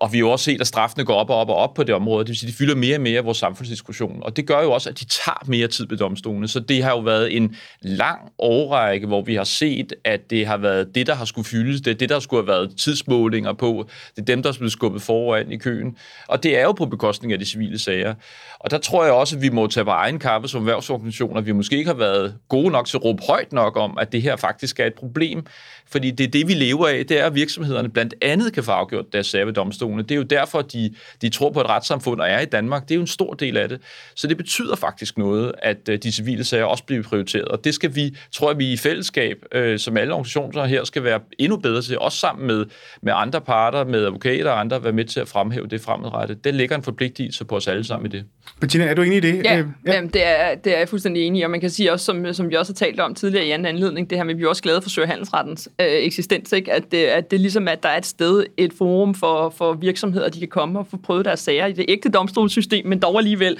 Og 0.00 0.12
vi 0.12 0.18
har 0.18 0.24
jo 0.24 0.30
også 0.30 0.44
set, 0.44 0.60
at 0.60 0.66
straffene 0.66 1.04
går 1.04 1.14
op 1.14 1.30
og 1.30 1.36
op 1.36 1.48
og 1.48 1.56
op 1.56 1.74
på 1.74 1.82
det 1.82 1.94
område. 1.94 2.24
Det 2.24 2.28
vil 2.28 2.36
sige, 2.36 2.48
at 2.48 2.52
de 2.52 2.56
fylder 2.56 2.74
mere 2.74 2.96
og 2.96 3.00
mere 3.00 3.18
af 3.18 3.24
vores 3.24 3.38
samfundsdiskussion. 3.38 4.22
Og 4.22 4.36
det 4.36 4.46
gør 4.46 4.62
jo 4.62 4.72
også, 4.72 4.90
at 4.90 5.00
de 5.00 5.04
tager 5.04 5.44
mere 5.46 5.68
tid 5.68 5.86
ved 5.88 5.98
domstolene. 5.98 6.48
Så 6.48 6.60
det 6.60 6.82
har 6.82 6.90
jo 6.90 6.98
været 6.98 7.36
en 7.36 7.56
lang 7.82 8.18
årrække, 8.38 9.06
hvor 9.06 9.22
vi 9.22 9.34
har 9.34 9.44
set, 9.44 9.92
at 10.04 10.30
det 10.30 10.46
har 10.46 10.56
været 10.56 10.94
det, 10.94 11.06
der 11.06 11.14
har 11.14 11.24
skulle 11.24 11.44
fyldes. 11.44 11.80
Det 11.80 11.90
er 11.90 11.94
det, 11.94 12.08
der 12.08 12.20
skulle 12.20 12.42
have 12.42 12.48
været 12.48 12.76
tidsmålinger 12.76 13.52
på. 13.52 13.88
Det 14.16 14.22
er 14.22 14.24
dem, 14.24 14.42
der 14.42 14.50
er 14.50 14.54
blevet 14.58 14.72
skubbet 14.72 15.02
foran 15.02 15.52
i 15.52 15.56
køen. 15.56 15.96
Og 16.28 16.42
det 16.42 16.58
er 16.58 16.62
jo 16.62 16.72
på 16.72 16.86
bekostning 16.86 17.32
af 17.32 17.38
de 17.38 17.44
civile 17.44 17.78
sager. 17.78 18.14
Og 18.60 18.70
der 18.70 18.78
tror 18.78 19.04
jeg 19.04 19.12
også, 19.12 19.36
at 19.36 19.42
vi 19.42 19.48
må 19.48 19.66
tage 19.66 19.84
på 19.84 19.90
egen 19.90 20.18
kappe 20.18 20.48
som 20.48 20.60
erhvervsorganisationer. 20.60 21.40
Vi 21.40 21.52
måske 21.52 21.76
ikke 21.76 21.88
har 21.90 21.98
været 21.98 22.34
gode 22.48 22.70
nok 22.70 22.86
til 22.86 22.96
at 22.96 23.04
råbe 23.04 23.22
højt 23.28 23.52
nok 23.52 23.76
om, 23.76 23.98
at 24.00 24.12
det 24.12 24.22
her 24.22 24.36
faktisk 24.36 24.80
er 24.80 24.86
et 24.86 24.94
problem. 24.94 25.46
Fordi 25.90 26.10
det 26.10 26.26
er 26.26 26.30
det, 26.30 26.48
vi 26.48 26.54
lever 26.54 26.88
af. 26.88 27.06
Det 27.06 27.20
er, 27.20 27.26
at 27.26 27.34
virksomhederne 27.34 27.88
blandt 27.88 28.14
andet 28.22 28.52
kan 28.52 28.64
få 28.64 28.70
afgjort 28.70 29.12
deres 29.12 29.26
sager 29.26 29.44
ved 29.44 29.52
domstolene. 29.88 30.02
Det 30.02 30.10
er 30.10 30.16
jo 30.16 30.22
derfor, 30.22 30.62
de, 30.62 30.94
de 31.22 31.28
tror 31.28 31.50
på 31.50 31.60
et 31.60 31.66
retssamfund 31.66 32.20
og 32.20 32.28
er 32.28 32.40
i 32.40 32.44
Danmark. 32.44 32.82
Det 32.82 32.90
er 32.90 32.94
jo 32.94 33.00
en 33.00 33.06
stor 33.06 33.34
del 33.34 33.56
af 33.56 33.68
det. 33.68 33.80
Så 34.14 34.26
det 34.26 34.36
betyder 34.36 34.76
faktisk 34.76 35.18
noget, 35.18 35.52
at 35.58 35.88
øh, 35.88 35.98
de 36.02 36.12
civile 36.12 36.44
sager 36.44 36.64
også 36.64 36.84
bliver 36.84 37.02
prioriteret. 37.02 37.44
Og 37.44 37.64
det 37.64 37.74
skal 37.74 37.94
vi, 37.94 38.16
tror 38.32 38.50
jeg, 38.50 38.58
vi 38.58 38.72
i 38.72 38.76
fællesskab, 38.76 39.36
øh, 39.52 39.78
som 39.78 39.96
alle 39.96 40.12
organisationer 40.12 40.64
her, 40.64 40.84
skal 40.84 41.04
være 41.04 41.20
endnu 41.38 41.56
bedre 41.56 41.82
til. 41.82 41.98
Også 41.98 42.18
sammen 42.18 42.46
med, 42.46 42.66
med 43.02 43.12
andre 43.16 43.40
parter, 43.40 43.84
med 43.84 44.04
advokater 44.04 44.50
og 44.50 44.60
andre, 44.60 44.84
være 44.84 44.92
med 44.92 45.04
til 45.04 45.20
at 45.20 45.28
fremhæve 45.28 45.66
det 45.66 45.80
fremadrettet. 45.80 46.44
Det 46.44 46.54
ligger 46.54 46.76
en 46.76 46.82
forpligtelse 46.82 47.44
på 47.44 47.56
os 47.56 47.68
alle 47.68 47.84
sammen 47.84 48.12
i 48.12 48.16
det. 48.16 48.24
Bettina, 48.60 48.84
er 48.84 48.94
du 48.94 49.02
enig 49.02 49.16
i 49.16 49.20
det? 49.20 49.44
Ja, 49.44 49.58
øh, 49.58 49.66
ja. 49.86 49.92
Jamen, 49.92 50.10
det, 50.10 50.26
er, 50.26 50.54
det 50.54 50.74
er 50.74 50.78
jeg 50.78 50.88
fuldstændig 50.88 51.22
enig 51.22 51.40
i, 51.40 51.42
og 51.42 51.50
man 51.50 51.60
kan 51.60 51.70
sige 51.70 51.92
også, 51.92 52.04
som, 52.04 52.34
som 52.34 52.50
vi 52.50 52.54
også 52.54 52.72
har 52.72 52.74
talt 52.74 53.00
om 53.00 53.14
tidligere 53.14 53.46
i 53.46 53.50
anden 53.50 53.66
anledning, 53.66 54.10
det 54.10 54.18
her 54.18 54.24
med, 54.24 54.34
at 54.34 54.38
vi 54.38 54.44
er 54.44 54.48
også 54.48 54.62
glade 54.62 54.82
for 54.82 54.90
søgehandelsrettens 54.90 55.68
øh, 55.80 55.86
eksistens, 55.86 56.52
ikke? 56.52 56.72
At, 56.72 56.82
det, 56.92 57.04
at 57.04 57.30
det 57.30 57.40
ligesom, 57.40 57.68
at 57.68 57.82
der 57.82 57.88
er 57.88 57.98
et 57.98 58.06
sted, 58.06 58.44
et 58.56 58.72
forum 58.78 59.14
for, 59.14 59.50
for 59.50 59.72
virksomheder, 59.80 60.28
de 60.28 60.38
kan 60.38 60.48
komme 60.48 60.78
og 60.78 60.86
få 60.86 60.96
prøvet 60.96 61.24
deres 61.24 61.40
sager 61.40 61.66
i 61.66 61.72
det 61.72 61.84
ægte 61.88 62.08
domstolssystem, 62.08 62.86
men 62.86 62.98
dog 62.98 63.18
alligevel 63.18 63.58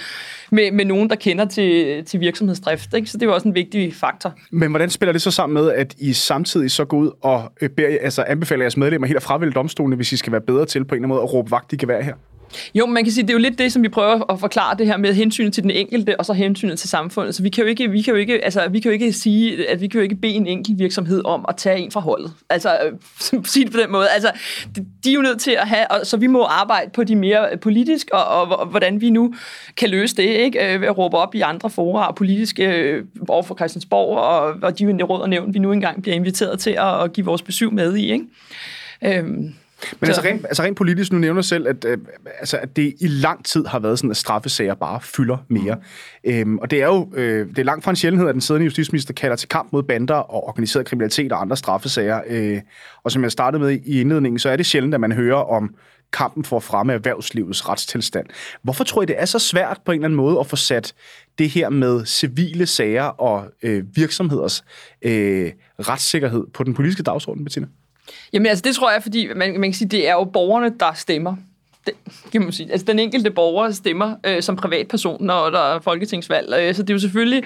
med, 0.51 0.73
med 0.73 0.85
nogen, 0.85 1.11
der 1.11 1.17
kender 1.17 1.45
til, 1.45 2.05
til 2.05 2.21
virksomhedsdrift. 2.21 2.95
Ikke? 2.95 3.11
Så 3.11 3.19
det 3.19 3.23
er 3.23 3.27
jo 3.27 3.35
også 3.35 3.49
en 3.49 3.55
vigtig 3.55 3.95
faktor. 3.95 4.35
Men 4.51 4.71
hvordan 4.71 4.91
spiller 4.91 5.13
det 5.13 5.23
så 5.23 5.31
sammen 5.31 5.55
med, 5.55 5.73
at 5.73 5.95
I 5.99 6.13
samtidig 6.13 6.71
så 6.71 6.85
går 6.85 6.99
ud 6.99 7.11
og 7.21 7.53
øh, 7.61 7.71
beder, 7.71 7.99
altså 8.01 8.23
anbefaler 8.23 8.63
jeres 8.63 8.77
medlemmer 8.77 9.07
helt 9.07 9.17
at 9.17 9.23
fravælge 9.23 9.53
domstolene, 9.53 9.97
hvis 9.97 10.13
I 10.13 10.17
skal 10.17 10.33
være 10.33 10.41
bedre 10.41 10.67
til 10.67 10.85
på 10.85 10.95
en 10.95 10.97
eller 10.97 10.97
anden 10.97 11.09
måde 11.09 11.23
at 11.23 11.33
råbe 11.33 11.51
vagt 11.51 11.73
i 11.73 11.77
gevær 11.77 12.03
her? 12.03 12.15
Jo, 12.75 12.87
man 12.87 13.05
kan 13.05 13.13
sige, 13.13 13.23
det 13.23 13.31
er 13.31 13.35
jo 13.35 13.39
lidt 13.39 13.59
det, 13.59 13.73
som 13.73 13.83
vi 13.83 13.89
prøver 13.89 14.33
at 14.33 14.41
forklare 14.41 14.77
det 14.79 14.87
her 14.87 14.97
med 14.97 15.15
hensynet 15.15 15.53
til 15.53 15.63
den 15.63 15.71
enkelte, 15.71 16.21
og 16.21 16.27
så 16.27 16.33
hensynet 16.33 16.79
til 16.79 16.89
samfundet. 16.89 17.35
Så 17.35 17.43
vi 17.43 17.49
kan 17.49 17.65
jo 17.65 17.69
ikke, 17.69 17.91
vi 17.91 18.03
kan 18.03 18.15
jo 18.15 18.21
ikke, 18.21 18.45
altså, 18.45 18.69
vi 18.69 18.81
kan 18.81 18.89
jo 18.89 18.93
ikke 18.93 19.13
sige, 19.13 19.71
at 19.71 19.81
vi 19.81 19.89
kan 19.89 19.99
jo 19.99 20.03
ikke 20.03 20.15
bede 20.15 20.33
en 20.33 20.47
enkelt 20.47 20.79
virksomhed 20.79 21.25
om 21.25 21.45
at 21.49 21.57
tage 21.57 21.79
en 21.79 21.91
fra 21.91 22.01
holdet. 22.01 22.33
Altså, 22.51 22.79
øh, 22.85 22.93
sige 23.45 23.65
det 23.65 23.73
på 23.73 23.79
den 23.79 23.93
måde. 23.93 24.09
Altså, 24.09 24.31
de 25.05 25.11
er 25.11 25.15
jo 25.15 25.23
nødt 25.23 25.41
til 25.41 25.51
at 25.51 25.69
have, 25.69 25.91
og, 25.91 26.07
så 26.07 26.17
vi 26.17 26.27
må 26.27 26.43
arbejde 26.43 26.91
på 26.91 27.05
de 27.05 27.17
mere 27.17 27.57
politisk, 27.57 28.11
og, 28.13 28.25
og, 28.25 28.59
og 28.59 28.67
hvordan 28.67 29.01
vi 29.01 29.11
nu 29.11 29.35
kan 29.77 29.91
løse 29.91 30.17
det, 30.17 30.23
ikke? 30.23 30.75
Øh, 30.75 30.81
ved 30.81 30.89
at 30.89 30.99
råbe 30.99 31.17
op 31.17 31.35
i 31.35 31.41
andre 31.41 31.71
fora 31.71 32.09
og 32.09 32.15
politiske 32.15 32.65
øh, 32.65 33.05
over 33.29 33.43
for 33.43 33.55
Christiansborg, 33.55 34.19
og, 34.19 34.55
og 34.63 34.79
de 34.79 35.03
råd 35.03 35.21
og 35.21 35.29
nævn, 35.29 35.55
vi 35.55 35.59
nu 35.59 35.73
engang 35.73 36.03
bliver 36.03 36.15
inviteret 36.15 36.61
til 36.61 36.71
at, 36.71 37.03
at 37.03 37.13
give 37.13 37.27
vores 37.27 37.43
besøg 37.43 37.73
med 37.73 37.97
i, 37.97 38.13
ikke? 38.13 38.25
Øhm, 39.05 39.55
men 40.01 40.09
altså 40.09 40.23
rent, 40.23 40.47
altså 40.47 40.63
rent 40.63 40.77
politisk, 40.77 41.13
nu 41.13 41.19
nævner 41.19 41.43
selv, 41.43 41.69
at, 41.69 41.85
øh, 41.85 41.99
altså, 42.39 42.57
at 42.57 42.77
det 42.77 42.95
i 43.01 43.07
lang 43.07 43.45
tid 43.45 43.67
har 43.67 43.79
været 43.79 43.99
sådan, 43.99 44.11
at 44.11 44.17
straffesager 44.17 44.75
bare 44.75 45.01
fylder 45.01 45.37
mere. 45.49 45.77
Mm. 46.25 46.31
Øhm, 46.31 46.59
og 46.59 46.71
det 46.71 46.83
er 46.83 46.87
jo 46.87 47.13
øh, 47.15 47.49
det 47.49 47.59
er 47.59 47.65
langt 47.65 47.85
fra 47.85 47.91
en 47.91 47.97
sjældenhed, 47.97 48.29
at 48.29 48.33
den 48.33 48.41
siddende 48.41 48.65
justitsminister 48.65 49.15
kalder 49.15 49.37
til 49.37 49.49
kamp 49.49 49.73
mod 49.73 49.83
bander 49.83 50.15
og 50.15 50.45
organiseret 50.45 50.87
kriminalitet 50.87 51.33
og 51.33 51.41
andre 51.41 51.57
straffesager. 51.57 52.21
Øh, 52.27 52.61
og 53.05 53.13
som 53.13 53.23
jeg 53.23 53.33
startede 53.33 53.63
med 53.63 53.71
i 53.85 54.01
indledningen, 54.01 54.39
så 54.39 54.49
er 54.49 54.57
det 54.57 54.67
sjældent, 54.67 54.95
at 54.95 55.01
man 55.01 55.13
hører 55.13 55.53
om 55.53 55.75
kampen 56.13 56.45
for 56.45 56.57
at 56.57 56.63
fremme 56.63 56.93
erhvervslivets 56.93 57.69
retstilstand. 57.69 58.27
Hvorfor 58.63 58.85
tror 58.85 59.03
I, 59.03 59.07
det 59.07 59.17
er 59.19 59.25
så 59.25 59.39
svært 59.39 59.81
på 59.85 59.93
en 59.93 59.99
eller 59.99 60.07
anden 60.07 60.17
måde 60.17 60.41
at 60.41 60.47
få 60.47 60.57
sat 60.57 60.95
det 61.39 61.51
her 61.51 61.69
med 61.69 62.07
civile 62.07 62.67
sager 62.67 63.03
og 63.05 63.45
øh, 63.63 63.85
virksomheders 63.95 64.65
øh, 65.03 65.53
retssikkerhed 65.79 66.45
på 66.55 66.65
den 66.65 66.75
politiske 66.75 67.03
dagsorden, 67.03 67.45
Bettina? 67.45 67.67
Jamen 68.33 68.47
altså, 68.47 68.63
det 68.63 68.75
tror 68.75 68.91
jeg, 68.93 69.03
fordi 69.03 69.29
man, 69.37 69.53
man 69.61 69.63
kan 69.63 69.75
sige, 69.75 69.89
det 69.89 70.09
er 70.09 70.13
jo 70.13 70.25
borgerne, 70.25 70.73
der 70.81 70.93
stemmer. 70.95 71.37
Det, 71.87 71.95
kan 72.33 72.43
man 72.43 72.53
sige. 72.53 72.73
Altså, 72.73 72.87
den 72.87 72.99
enkelte 72.99 73.31
borger 73.31 73.71
stemmer 73.71 74.15
øh, 74.27 74.43
som 74.43 74.57
privatperson, 74.57 75.25
når 75.25 75.51
der 75.51 75.75
er 75.75 75.81
folketingsvalg. 75.81 76.55
Øh, 76.61 76.75
så 76.75 76.83
det 76.83 76.91
er 76.91 76.95
jo 76.95 76.99
selvfølgelig 76.99 77.45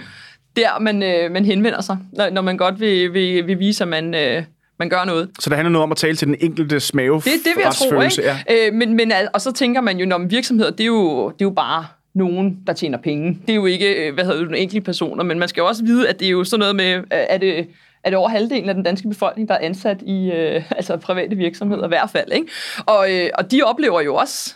der, 0.56 0.78
man, 0.80 1.02
øh, 1.02 1.30
man 1.30 1.44
henvender 1.44 1.80
sig, 1.80 1.98
når, 2.12 2.30
når 2.30 2.42
man 2.42 2.56
godt 2.56 2.80
vil, 2.80 3.12
vil, 3.12 3.46
vil 3.46 3.58
vise, 3.58 3.84
at 3.84 3.88
man... 3.88 4.14
Øh, 4.14 4.42
man 4.78 4.88
gør 4.88 5.04
noget. 5.04 5.30
Så 5.40 5.50
det 5.50 5.56
handler 5.56 5.70
noget 5.70 5.82
om 5.82 5.92
at 5.92 5.96
tale 5.96 6.16
til 6.16 6.28
den 6.28 6.36
enkelte 6.40 6.80
smave 6.80 7.16
Det, 7.16 7.24
det 7.24 7.52
vil 7.56 7.62
jeg 7.64 7.72
tro, 7.72 8.00
ikke? 8.00 8.22
Ja. 8.22 8.38
Øh, 8.50 8.74
men, 8.74 8.94
men, 8.94 9.12
og 9.34 9.40
så 9.40 9.52
tænker 9.52 9.80
man 9.80 9.98
jo, 9.98 10.06
når 10.06 10.18
virksomheder, 10.18 10.70
det 10.70 10.80
er 10.80 10.86
jo, 10.86 11.28
det 11.28 11.40
er 11.40 11.44
jo 11.44 11.50
bare 11.50 11.86
nogen, 12.14 12.58
der 12.66 12.72
tjener 12.72 12.98
penge. 12.98 13.38
Det 13.46 13.50
er 13.50 13.54
jo 13.54 13.66
ikke, 13.66 14.08
øh, 14.08 14.14
hvad 14.14 14.24
hedder 14.24 14.44
det, 14.44 14.62
enkelte 14.62 14.80
personer, 14.80 15.24
men 15.24 15.38
man 15.38 15.48
skal 15.48 15.60
jo 15.60 15.66
også 15.66 15.84
vide, 15.84 16.08
at 16.08 16.20
det 16.20 16.26
er 16.26 16.30
jo 16.30 16.44
sådan 16.44 16.58
noget 16.58 16.76
med, 16.76 17.02
er 17.10 17.38
det 17.38 17.66
er 18.04 18.10
det 18.10 18.16
over 18.16 18.28
halvdelen 18.28 18.68
af 18.68 18.74
den 18.74 18.84
danske 18.84 19.08
befolkning, 19.08 19.48
der 19.48 19.54
er 19.54 19.58
ansat 19.58 20.02
i 20.02 20.30
øh, 20.30 20.62
altså 20.76 20.96
private 20.96 21.36
virksomheder 21.36 21.84
i 21.84 21.88
hvert 21.88 22.10
fald. 22.10 22.32
Ikke? 22.32 22.46
Og, 22.86 23.12
øh, 23.12 23.30
og 23.34 23.50
de 23.50 23.62
oplever 23.62 24.00
jo 24.00 24.14
også, 24.14 24.54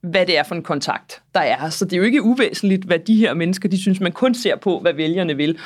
hvad 0.00 0.26
det 0.26 0.38
er 0.38 0.42
for 0.42 0.54
en 0.54 0.62
kontakt, 0.62 1.22
der 1.34 1.40
er. 1.40 1.70
Så 1.70 1.84
det 1.84 1.92
er 1.92 1.96
jo 1.96 2.02
ikke 2.02 2.22
uvæsentligt, 2.22 2.84
hvad 2.84 2.98
de 2.98 3.16
her 3.16 3.34
mennesker, 3.34 3.68
de 3.68 3.80
synes, 3.80 4.00
man 4.00 4.12
kun 4.12 4.34
ser 4.34 4.56
på, 4.56 4.78
hvad 4.78 4.92
vælgerne 4.92 5.36
vil. 5.36 5.58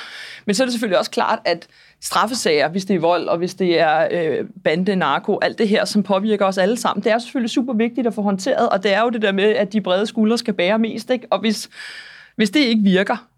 Men 0.47 0.55
så 0.55 0.62
er 0.62 0.65
det 0.65 0.73
selvfølgelig 0.73 0.99
også 0.99 1.11
klart, 1.11 1.39
at 1.45 1.67
straffesager, 2.01 2.69
hvis 2.69 2.85
det 2.85 2.97
er 2.97 3.01
vold, 3.01 3.29
og 3.29 3.39
hvis 3.39 3.55
det 3.55 3.81
er 3.81 4.09
øh, 4.11 4.45
bande, 4.65 4.97
narko, 4.97 5.39
alt 5.43 5.59
det 5.59 5.69
her, 5.69 5.85
som 5.85 6.03
påvirker 6.03 6.47
os 6.47 6.59
alle 6.59 6.77
sammen, 6.77 7.05
det 7.05 7.12
er 7.12 7.19
selvfølgelig 7.19 7.51
super 7.51 7.73
vigtigt 7.73 8.07
at 8.07 8.15
få 8.15 8.23
håndteret, 8.23 8.69
og 8.69 8.83
det 8.83 8.95
er 8.95 9.03
jo 9.03 9.11
det 9.11 9.23
der 9.23 9.33
med, 9.33 9.45
at 9.45 9.73
de 9.73 9.81
brede 9.81 10.07
skuldre 10.07 10.39
skal 10.39 10.55
bære 10.55 10.79
mest, 10.79 11.11
ikke? 11.11 11.27
og 11.31 11.41
hvis, 11.41 11.69
hvis 12.37 12.51
det 12.51 12.61
ikke 12.61 12.83
virker, 12.83 13.32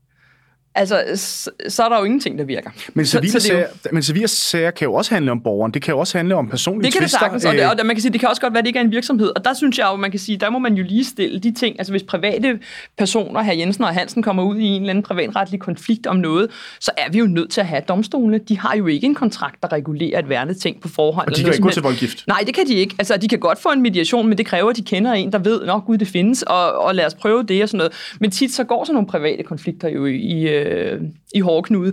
altså, 0.75 1.21
så 1.69 1.83
er 1.83 1.89
der 1.89 1.99
jo 1.99 2.05
ingenting, 2.05 2.39
der 2.39 2.45
virker. 2.45 2.71
Men 2.95 3.07
civile, 3.07 3.33
så, 3.33 3.41
så 3.41 3.47
sager, 3.47 3.61
jo... 3.61 3.67
men 3.93 4.03
civile 4.03 4.29
sager 4.29 4.71
kan 4.71 4.85
jo 4.85 4.95
også 4.95 5.15
handle 5.15 5.31
om 5.31 5.41
borgeren. 5.41 5.75
Det 5.75 5.83
kan 5.83 5.95
jo 5.95 5.99
også 5.99 6.19
handle 6.19 6.35
om 6.35 6.49
personlige 6.49 6.85
Det 6.85 6.93
kan 6.93 7.03
tvister. 7.03 7.19
det 7.19 7.25
sagtens, 7.25 7.45
og, 7.45 7.55
det, 7.55 7.81
og 7.81 7.87
man 7.87 7.97
kan 7.97 8.03
sige, 8.03 8.13
det 8.13 8.21
kan 8.21 8.29
også 8.29 8.43
godt 8.43 8.53
være, 8.53 8.59
at 8.59 8.65
det 8.65 8.69
ikke 8.69 8.79
er 8.79 8.85
en 8.85 8.91
virksomhed. 8.91 9.33
Og 9.37 9.45
der 9.45 9.55
synes 9.55 9.79
jeg 9.79 9.89
jo, 9.93 9.97
man 9.97 10.11
kan 10.11 10.21
sige, 10.21 10.39
der 10.39 10.51
må 10.51 10.59
man 10.59 10.75
jo 10.75 10.85
lige 10.85 11.05
stille 11.05 11.39
de 11.39 11.53
ting. 11.53 11.77
Altså 11.79 11.93
hvis 11.93 12.03
private 12.03 12.59
personer, 12.99 13.43
her 13.43 13.53
Jensen 13.53 13.85
og 13.85 13.95
Hansen, 13.95 14.23
kommer 14.23 14.43
ud 14.43 14.57
i 14.57 14.65
en 14.65 14.83
eller 14.83 14.91
anden 14.91 15.03
privatretlig 15.03 15.61
konflikt 15.61 16.07
om 16.07 16.17
noget, 16.17 16.51
så 16.81 16.91
er 16.97 17.11
vi 17.11 17.19
jo 17.19 17.27
nødt 17.27 17.51
til 17.51 17.61
at 17.61 17.67
have 17.67 17.83
domstolene. 17.89 18.39
De 18.39 18.59
har 18.59 18.77
jo 18.77 18.87
ikke 18.87 19.07
en 19.07 19.15
kontrakt, 19.15 19.63
der 19.63 19.73
regulerer 19.73 20.19
et 20.19 20.29
værende 20.29 20.55
ting 20.55 20.81
på 20.81 20.89
forhånd. 20.89 21.29
Og 21.29 21.37
de 21.37 21.43
kan 21.43 21.53
ikke 21.53 21.63
gå 21.63 21.71
til 21.71 21.83
voldgift? 21.83 22.25
Nej, 22.27 22.43
det 22.47 22.55
kan 22.55 22.67
de 22.67 22.75
ikke. 22.75 22.95
Altså 22.99 23.17
de 23.17 23.29
kan 23.29 23.39
godt 23.39 23.59
få 23.59 23.69
en 23.69 23.83
mediation, 23.83 24.29
men 24.29 24.39
det 24.39 24.47
kræver, 24.47 24.71
at 24.71 24.77
de 24.77 24.83
kender 24.83 25.13
en, 25.13 25.33
der 25.33 25.39
ved, 25.39 25.67
nok 25.67 25.87
gud, 25.87 25.99
det 25.99 26.09
findes, 26.09 26.43
og, 26.43 26.73
og 26.73 26.95
lad 26.95 27.07
os 27.07 27.15
prøve 27.15 27.43
det 27.43 27.63
og 27.63 27.69
sådan 27.69 27.79
noget. 27.79 27.93
Men 28.21 28.31
tit 28.31 28.53
så 28.53 28.65
går 28.65 28.85
sådan 28.85 28.95
nogle 28.95 29.09
private 29.09 29.43
konflikter 29.43 29.89
jo 29.89 30.07
i, 30.07 30.15
i, 30.15 30.64
øh, 30.65 31.01
i 31.35 31.41
hårdknude. 31.41 31.93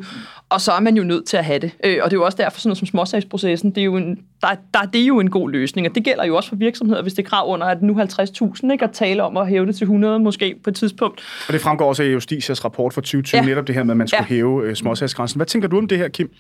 Og 0.50 0.62
så 0.62 0.72
er 0.72 0.80
man 0.80 0.98
jo 0.98 1.04
nødt 1.04 1.25
til 1.25 1.38
at 1.38 1.46
have 1.46 1.60
det. 1.60 1.72
Øh, 1.84 1.98
og 2.04 2.12
det 2.12 2.16
er 2.16 2.20
jo 2.20 2.25
også 2.25 2.38
derfor, 2.38 2.60
sådan 2.60 2.70
noget 2.70 2.78
som 2.78 2.86
småsagsprocessen, 2.88 3.72
det 3.72 3.82
er 3.82 3.86
jo 3.86 3.98
en, 3.98 4.20
der, 4.42 4.48
der 4.74 4.80
er 4.80 4.86
det 4.86 5.00
jo 5.00 5.20
en 5.20 5.30
god 5.30 5.50
løsning. 5.50 5.88
Og 5.88 5.96
det 5.96 6.04
gælder 6.04 6.25
jo 6.25 6.36
også 6.36 6.50
for 6.50 6.56
virksomheder, 6.56 7.01
hvis 7.01 7.13
det 7.13 7.25
er 7.25 7.30
krav 7.30 7.50
under, 7.50 7.68
at 7.68 7.81
nu 7.81 8.01
50.000 8.01 8.72
ikke 8.72 8.86
at 8.86 8.92
tale 8.92 9.24
om 9.24 9.38
at 9.38 9.48
hæve 9.48 9.66
det 9.66 9.75
til 9.75 9.86
100 9.86 10.20
måske 10.20 10.55
på 10.64 10.70
et 10.70 10.75
tidspunkt. 10.75 11.22
Og 11.48 11.53
det 11.53 11.62
fremgår 11.62 11.88
også 11.88 12.03
af 12.03 12.07
Justitias 12.07 12.66
rapport 12.66 12.94
for 12.94 13.01
2020, 13.01 13.40
ja. 13.40 13.46
netop 13.46 13.68
det 13.68 13.75
her 13.75 13.84
med, 13.84 13.92
at 13.92 13.98
man 13.98 14.07
skulle 14.07 14.25
ja. 14.29 14.36
hæve 14.36 14.68
øh, 14.68 14.75
småsagsgrænsen. 14.75 15.38
Hvad 15.38 15.46
tænker 15.46 15.68
du 15.68 15.77
om 15.77 15.88
det 15.88 15.98
her, 15.98 16.07
Kim? 16.07 16.31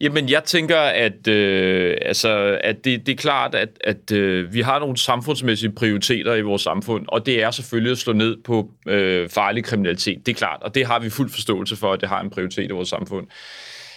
Jamen, 0.00 0.28
jeg 0.28 0.44
tænker, 0.44 0.78
at, 0.78 1.28
øh, 1.28 1.96
altså, 2.02 2.58
at 2.64 2.84
det, 2.84 3.06
det 3.06 3.12
er 3.12 3.16
klart, 3.16 3.54
at, 3.54 3.68
at 3.84 4.12
øh, 4.12 4.54
vi 4.54 4.60
har 4.60 4.78
nogle 4.78 4.96
samfundsmæssige 4.96 5.72
prioriteter 5.72 6.34
i 6.34 6.40
vores 6.40 6.62
samfund, 6.62 7.06
og 7.08 7.26
det 7.26 7.42
er 7.42 7.50
selvfølgelig 7.50 7.92
at 7.92 7.98
slå 7.98 8.12
ned 8.12 8.36
på 8.44 8.70
øh, 8.86 9.28
farlig 9.28 9.64
kriminalitet. 9.64 10.26
Det 10.26 10.32
er 10.32 10.36
klart, 10.36 10.62
og 10.62 10.74
det 10.74 10.86
har 10.86 10.98
vi 10.98 11.10
fuld 11.10 11.30
forståelse 11.30 11.76
for, 11.76 11.92
at 11.92 12.00
det 12.00 12.08
har 12.08 12.20
en 12.20 12.30
prioritet 12.30 12.70
i 12.70 12.72
vores 12.72 12.88
samfund. 12.88 13.26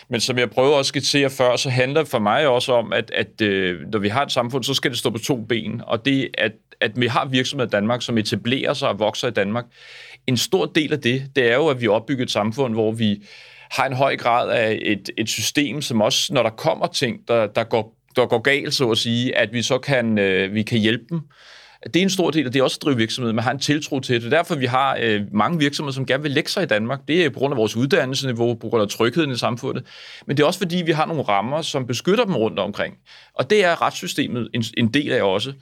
Men 0.09 0.21
som 0.21 0.37
jeg 0.37 0.49
prøver 0.49 0.79
at 0.79 0.85
skitsere 0.85 1.29
før, 1.29 1.55
så 1.55 1.69
handler 1.69 2.01
det 2.01 2.09
for 2.09 2.19
mig 2.19 2.47
også 2.47 2.73
om, 2.73 2.93
at, 2.93 3.11
at 3.11 3.41
øh, 3.41 3.81
når 3.91 3.99
vi 3.99 4.09
har 4.09 4.23
et 4.23 4.31
samfund, 4.31 4.63
så 4.63 4.73
skal 4.73 4.91
det 4.91 4.99
stå 4.99 5.09
på 5.09 5.17
to 5.17 5.41
ben. 5.41 5.81
Og 5.87 6.05
det, 6.05 6.29
at, 6.37 6.51
at 6.81 6.91
vi 7.01 7.07
har 7.07 7.25
virksomheder 7.25 7.67
i 7.67 7.71
Danmark, 7.71 8.01
som 8.01 8.17
etablerer 8.17 8.73
sig 8.73 8.89
og 8.89 8.99
vokser 8.99 9.27
i 9.27 9.31
Danmark. 9.31 9.65
En 10.27 10.37
stor 10.37 10.65
del 10.65 10.93
af 10.93 10.99
det, 10.99 11.23
det 11.35 11.51
er 11.51 11.55
jo, 11.55 11.67
at 11.67 11.81
vi 11.81 11.87
opbygger 11.87 12.23
et 12.23 12.31
samfund, 12.31 12.73
hvor 12.73 12.91
vi 12.91 13.21
har 13.75 13.85
en 13.85 13.93
høj 13.93 14.17
grad 14.17 14.49
af 14.49 14.79
et, 14.81 15.09
et 15.17 15.29
system, 15.29 15.81
som 15.81 16.01
også, 16.01 16.33
når 16.33 16.43
der 16.43 16.49
kommer 16.49 16.87
ting, 16.87 17.27
der, 17.27 17.47
der, 17.47 17.63
går, 17.63 17.97
der 18.15 18.25
går 18.25 18.39
galt, 18.39 18.73
så 18.73 18.91
at 18.91 18.97
sige, 18.97 19.37
at 19.37 19.53
vi 19.53 19.61
så 19.61 19.77
kan, 19.77 20.17
øh, 20.17 20.53
vi 20.53 20.63
kan 20.63 20.79
hjælpe 20.79 21.05
dem. 21.09 21.21
Det 21.83 21.95
er 21.95 22.03
en 22.03 22.09
stor 22.09 22.31
del, 22.31 22.47
og 22.47 22.53
det 22.53 22.59
er 22.59 22.63
også 22.63 22.77
at 22.81 22.85
drive 22.85 22.97
virksomhed. 22.97 23.33
Man 23.33 23.43
har 23.43 23.51
en 23.51 23.59
tiltro 23.59 23.99
til 23.99 24.23
det. 24.23 24.31
Derfor 24.31 24.55
vi 24.55 24.65
har 24.65 24.97
øh, 25.01 25.21
mange 25.31 25.59
virksomheder, 25.59 25.93
som 25.93 26.05
gerne 26.05 26.23
vil 26.23 26.31
lægge 26.31 26.49
sig 26.49 26.63
i 26.63 26.65
Danmark. 26.65 26.99
Det 27.07 27.25
er 27.25 27.29
på 27.29 27.39
grund 27.39 27.53
af 27.53 27.57
vores 27.57 27.75
uddannelsesniveau, 27.75 28.53
på 28.53 28.69
grund 28.69 28.83
af 28.83 28.89
trygheden 28.89 29.31
i 29.31 29.37
samfundet. 29.37 29.85
Men 30.27 30.37
det 30.37 30.43
er 30.43 30.47
også 30.47 30.59
fordi, 30.59 30.83
vi 30.85 30.91
har 30.91 31.05
nogle 31.05 31.23
rammer, 31.23 31.61
som 31.61 31.87
beskytter 31.87 32.25
dem 32.25 32.35
rundt 32.35 32.59
omkring. 32.59 32.95
Og 33.33 33.49
det 33.49 33.65
er 33.65 33.81
retssystemet 33.81 34.49
en, 34.53 34.63
en 34.77 34.87
del 34.87 35.11
af 35.11 35.21
også. 35.21 35.53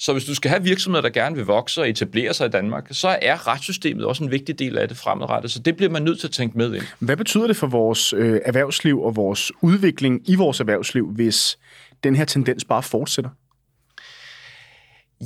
Så 0.00 0.12
hvis 0.12 0.24
du 0.24 0.34
skal 0.34 0.50
have 0.50 0.62
virksomheder, 0.62 1.02
der 1.02 1.10
gerne 1.10 1.36
vil 1.36 1.44
vokse 1.44 1.80
og 1.80 1.88
etablere 1.88 2.34
sig 2.34 2.46
i 2.46 2.50
Danmark, 2.50 2.88
så 2.90 3.18
er 3.22 3.48
retssystemet 3.48 4.04
også 4.04 4.24
en 4.24 4.30
vigtig 4.30 4.58
del 4.58 4.78
af 4.78 4.88
det 4.88 4.96
fremadrettet. 4.96 5.50
Så 5.50 5.58
det 5.58 5.76
bliver 5.76 5.90
man 5.90 6.02
nødt 6.02 6.20
til 6.20 6.26
at 6.26 6.32
tænke 6.32 6.58
med 6.58 6.74
ind. 6.74 6.82
Hvad 6.98 7.16
betyder 7.16 7.46
det 7.46 7.56
for 7.56 7.66
vores 7.66 8.12
øh, 8.12 8.40
erhvervsliv 8.44 9.02
og 9.02 9.16
vores 9.16 9.52
udvikling 9.60 10.30
i 10.30 10.34
vores 10.34 10.60
erhvervsliv, 10.60 11.06
hvis 11.12 11.58
den 12.04 12.16
her 12.16 12.24
tendens 12.24 12.64
bare 12.64 12.82
fortsætter? 12.82 13.30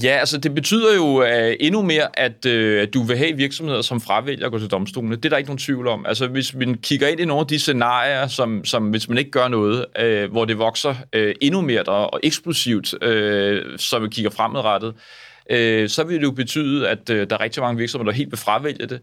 Ja, 0.03 0.09
altså 0.09 0.39
det 0.39 0.55
betyder 0.55 0.95
jo 0.95 1.05
uh, 1.05 1.55
endnu 1.61 1.83
mere, 1.83 2.19
at 2.19 2.47
uh, 2.47 2.89
du 2.95 3.03
vil 3.03 3.17
have 3.17 3.37
virksomheder, 3.37 3.83
som 3.83 4.01
fravælger 4.01 4.47
at 4.47 4.53
gå 4.53 4.59
til 4.59 4.71
domstolene. 4.71 5.17
Det 5.17 5.25
er 5.25 5.29
der 5.29 5.37
ikke 5.37 5.49
nogen 5.49 5.59
tvivl 5.59 5.89
om. 5.89 6.07
Altså 6.07 6.27
hvis 6.27 6.55
man 6.55 6.75
kigger 6.75 7.09
ind 7.09 7.21
i 7.21 7.25
nogle 7.25 7.41
af 7.41 7.47
de 7.47 7.59
scenarier, 7.59 8.27
som, 8.27 8.65
som 8.65 8.91
hvis 8.91 9.09
man 9.09 9.19
ikke 9.19 9.31
gør 9.31 9.49
noget, 9.49 9.87
uh, 10.03 10.31
hvor 10.33 10.45
det 10.45 10.59
vokser 10.59 10.95
uh, 11.17 11.31
endnu 11.41 11.61
mere 11.61 11.85
der, 11.85 11.91
og 11.91 12.21
eksplosivt, 12.23 12.93
uh, 12.93 12.99
så 13.77 13.99
vi 14.03 14.09
kigger 14.09 14.31
fremadrettet, 14.31 14.89
uh, 15.51 15.89
så 15.89 16.05
vil 16.09 16.17
det 16.17 16.23
jo 16.23 16.31
betyde, 16.31 16.89
at 16.89 17.11
uh, 17.11 17.17
der 17.17 17.27
er 17.31 17.41
rigtig 17.41 17.63
mange 17.63 17.79
virksomheder, 17.79 18.11
der 18.11 18.17
helt 18.17 18.31
vil 18.31 18.39
fravælge 18.39 18.87
det. 18.87 19.01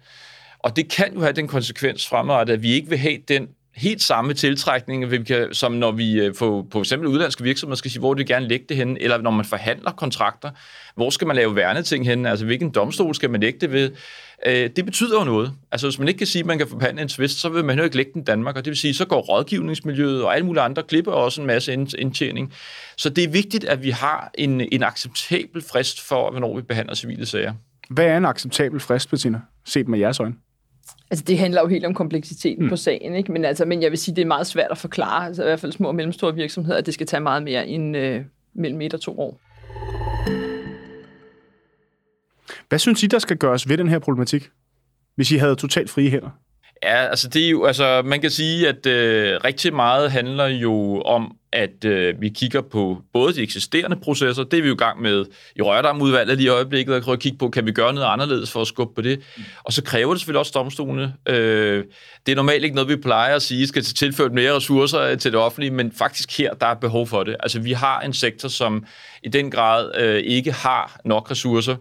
Og 0.60 0.75
det 0.75 0.91
kan 0.91 1.13
jo 1.13 1.21
have 1.21 1.34
den 1.34 1.47
konsekvens 1.47 2.08
fremadrettet, 2.08 2.54
at 2.54 2.63
vi 2.63 2.71
ikke 2.71 2.89
vil 2.89 2.97
have 2.97 3.17
den 3.27 3.47
helt 3.75 4.01
samme 4.01 4.34
tiltrækning, 4.34 5.12
vi 5.12 5.23
kan, 5.23 5.53
som 5.53 5.71
når 5.71 5.91
vi 5.91 6.19
øh, 6.19 6.36
på, 6.36 6.67
på 6.71 6.79
eksempel 6.79 7.07
udlandske 7.07 7.43
virksomheder 7.43 7.77
skal 7.77 7.91
sige, 7.91 7.99
hvor 7.99 8.13
de 8.13 8.25
gerne 8.25 8.47
lægge 8.47 8.65
det 8.69 8.77
hen, 8.77 8.97
eller 9.01 9.17
når 9.17 9.31
man 9.31 9.45
forhandler 9.45 9.91
kontrakter, 9.91 10.51
hvor 10.95 11.10
skal 11.10 11.27
man 11.27 11.36
lave 11.36 11.55
værneting 11.55 12.05
hen, 12.05 12.25
altså 12.25 12.45
hvilken 12.45 12.69
domstol 12.69 13.15
skal 13.15 13.29
man 13.29 13.41
lægge 13.41 13.60
det 13.60 13.71
ved. 13.71 13.91
Øh, 14.45 14.69
det 14.75 14.86
betyder 14.86 15.19
jo 15.19 15.25
noget. 15.25 15.53
Altså 15.71 15.88
hvis 15.88 15.99
man 15.99 16.07
ikke 16.07 16.17
kan 16.17 16.27
sige, 16.27 16.39
at 16.39 16.45
man 16.45 16.57
kan 16.57 16.67
forhandle 16.67 17.01
en 17.01 17.07
tvist, 17.07 17.39
så 17.39 17.49
vil 17.49 17.65
man 17.65 17.77
jo 17.77 17.84
ikke 17.84 17.97
lægge 17.97 18.12
den 18.13 18.21
i 18.21 18.25
Danmark, 18.25 18.57
og 18.57 18.65
det 18.65 18.71
vil 18.71 18.77
sige, 18.77 18.93
så 18.93 19.05
går 19.05 19.21
rådgivningsmiljøet 19.21 20.23
og 20.23 20.36
alle 20.36 20.45
mulige 20.45 20.63
andre 20.63 20.84
klipper 20.84 21.12
også 21.12 21.41
en 21.41 21.47
masse 21.47 21.73
indtjening. 21.73 22.53
Så 22.97 23.10
det 23.10 23.23
er 23.23 23.29
vigtigt, 23.29 23.63
at 23.63 23.84
vi 23.84 23.89
har 23.89 24.31
en, 24.34 24.62
en 24.71 24.84
acceptabel 24.84 25.63
frist 25.71 26.01
for, 26.01 26.31
hvornår 26.31 26.55
vi 26.55 26.62
behandler 26.62 26.95
civile 26.95 27.25
sager. 27.25 27.53
Hvad 27.89 28.05
er 28.05 28.17
en 28.17 28.25
acceptabel 28.25 28.79
frist, 28.79 29.10
Bettina, 29.10 29.39
set 29.65 29.88
med 29.88 29.99
jeres 29.99 30.19
øjne? 30.19 30.36
Altså, 31.12 31.26
det 31.28 31.38
handler 31.38 31.62
jo 31.62 31.67
helt 31.67 31.86
om 31.86 31.94
kompleksiteten 31.94 32.63
mm. 32.63 32.70
på 32.70 32.76
sagen, 32.76 33.15
ikke? 33.15 33.32
Men, 33.32 33.46
altså, 33.46 33.65
men 33.65 33.82
jeg 33.82 33.91
vil 33.91 34.00
sige, 34.00 34.15
det 34.15 34.22
er 34.22 34.26
meget 34.26 34.48
svært 34.48 34.72
at 34.72 34.78
forklare, 34.78 35.26
altså 35.26 35.44
i 35.44 35.46
hvert 35.46 35.60
fald 35.60 35.72
små 35.72 35.88
og 35.88 35.96
mellemstore 35.96 36.36
virksomheder, 36.36 36.78
at 36.78 36.86
det 36.86 36.94
skal 36.94 37.08
tage 37.08 37.22
meget 37.22 37.44
mere 37.44 37.67
end 37.67 37.98
øh, 37.98 38.22
mellem 38.54 38.82
et 38.82 38.94
og 38.94 39.02
to 39.02 39.20
år. 39.20 39.41
Hvad 42.70 42.80
synes 42.80 43.04
I, 43.04 43.08
der 43.08 43.20
skal 43.20 43.38
gøres 43.38 43.70
ved 43.70 43.78
den 43.78 43.89
her 43.89 44.00
problematik, 44.00 44.50
hvis 45.15 45.32
I 45.32 45.38
havde 45.38 45.56
totalt 45.56 45.89
frie 45.89 46.10
hænder? 46.10 46.30
Ja, 46.84 47.08
altså 47.08 47.30
det 47.30 47.46
er 47.46 47.50
jo, 47.50 47.65
altså 47.65 48.02
man 48.06 48.22
kan 48.22 48.30
sige, 48.30 48.67
at 48.67 48.86
øh, 48.86 49.39
rigtig 49.44 49.74
meget 49.74 50.12
handler 50.12 50.46
jo 50.48 51.02
om 51.02 51.38
at 51.54 51.86
øh, 51.86 52.22
vi 52.22 52.30
kigger 52.30 52.62
på 52.62 53.02
både 53.14 53.34
de 53.34 53.42
eksisterende 53.42 53.96
processer, 53.96 54.44
det 54.44 54.58
er 54.58 54.62
vi 54.62 54.68
jo 54.68 54.74
i 54.74 54.78
gang 54.78 55.02
med 55.02 55.26
i 55.56 55.62
Rørdam-udvalget 55.62 56.38
lige 56.38 56.46
i 56.46 56.50
øjeblikket, 56.50 56.96
og 56.96 57.14
at 57.14 57.20
kigge 57.20 57.38
på, 57.38 57.50
kan 57.50 57.66
vi 57.66 57.72
gøre 57.72 57.94
noget 57.94 58.08
anderledes 58.08 58.52
for 58.52 58.62
at 58.62 58.68
skubbe 58.68 58.96
på 58.96 59.02
det. 59.02 59.22
Og 59.64 59.74
så 59.74 59.84
kræver 59.84 60.14
det 60.14 60.22
selvfølgelig 60.22 60.40
også 60.40 60.52
domstolene. 60.56 61.14
Øh, 61.30 61.84
det 62.26 62.32
er 62.32 62.36
normalt 62.36 62.64
ikke 62.64 62.76
noget, 62.76 62.90
vi 62.90 62.96
plejer 62.96 63.36
at 63.36 63.42
sige, 63.42 63.68
skal 63.68 63.84
tilføre 63.84 64.30
mere 64.30 64.56
ressourcer 64.56 65.16
til 65.16 65.32
det 65.32 65.40
offentlige, 65.40 65.72
men 65.72 65.92
faktisk 65.92 66.38
her, 66.38 66.54
der 66.54 66.68
er 66.68 66.76
behov 66.76 67.08
for 67.08 67.24
det. 67.24 67.36
Altså, 67.40 67.60
vi 67.60 67.72
har 67.72 68.00
en 68.02 68.14
sektor, 68.14 68.50
som 68.50 68.86
i 69.24 69.30
den 69.30 69.52
grad 69.52 69.92
øh, 69.98 70.20
ikke 70.20 70.52
har 70.52 71.00
nok 71.06 71.32
ressourcer. 71.32 71.76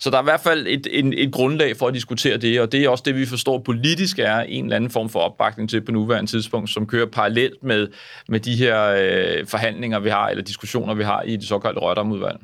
Så 0.00 0.10
der 0.10 0.16
er 0.16 0.22
i 0.22 0.24
hvert 0.24 0.40
fald 0.40 0.66
et, 0.66 0.86
en, 0.90 1.12
et 1.12 1.32
grundlag 1.32 1.76
for 1.76 1.88
at 1.88 1.94
diskutere 1.94 2.36
det, 2.36 2.60
og 2.60 2.72
det 2.72 2.84
er 2.84 2.88
også 2.88 3.02
det, 3.06 3.16
vi 3.16 3.26
forstår 3.26 3.58
politisk 3.58 4.18
er 4.18 4.38
en 4.38 4.64
eller 4.64 4.76
anden 4.76 4.90
form 4.90 5.08
for 5.08 5.20
opbakning 5.20 5.70
til 5.70 5.80
på 5.80 5.92
nuværende 5.92 6.30
tidspunkt, 6.30 6.70
som 6.70 6.86
kører 6.86 7.06
parallelt 7.06 7.62
med, 7.62 7.88
med 8.28 8.40
de 8.40 8.56
her 8.56 8.84
øh, 8.84 9.46
forhandlinger, 9.46 9.98
vi 9.98 10.08
har, 10.08 10.28
eller 10.28 10.44
diskussioner, 10.44 10.94
vi 10.94 11.04
har 11.04 11.22
i 11.22 11.36
det 11.36 11.48
såkaldte 11.48 11.80
Rørdam-udvalg 11.80 12.38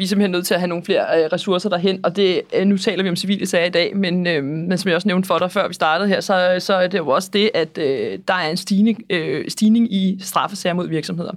vi 0.00 0.04
er 0.04 0.08
simpelthen 0.08 0.30
nødt 0.30 0.46
til 0.46 0.54
at 0.54 0.60
have 0.60 0.68
nogle 0.68 0.84
flere 0.84 1.04
øh, 1.18 1.28
ressourcer 1.32 1.68
derhen, 1.68 2.00
og 2.04 2.16
det, 2.16 2.40
øh, 2.54 2.66
nu 2.66 2.76
taler 2.76 3.02
vi 3.02 3.08
om 3.08 3.16
civile 3.16 3.46
sager 3.46 3.66
i 3.66 3.70
dag, 3.70 3.96
men, 3.96 4.26
øh, 4.26 4.44
men 4.44 4.78
som 4.78 4.88
jeg 4.88 4.96
også 4.96 5.08
nævnte 5.08 5.26
for 5.26 5.38
dig, 5.38 5.52
før 5.52 5.68
vi 5.68 5.74
startede 5.74 6.08
her, 6.08 6.20
så, 6.20 6.56
så 6.58 6.74
er 6.74 6.86
det 6.86 6.98
jo 6.98 7.08
også 7.08 7.30
det, 7.32 7.50
at 7.54 7.78
øh, 7.78 8.18
der 8.28 8.34
er 8.34 8.50
en 8.50 8.56
stigning, 8.56 9.02
øh, 9.10 9.44
stigning 9.48 9.92
i 9.92 10.18
straffesager 10.20 10.74
mod 10.74 10.88
virksomheder. 10.88 11.32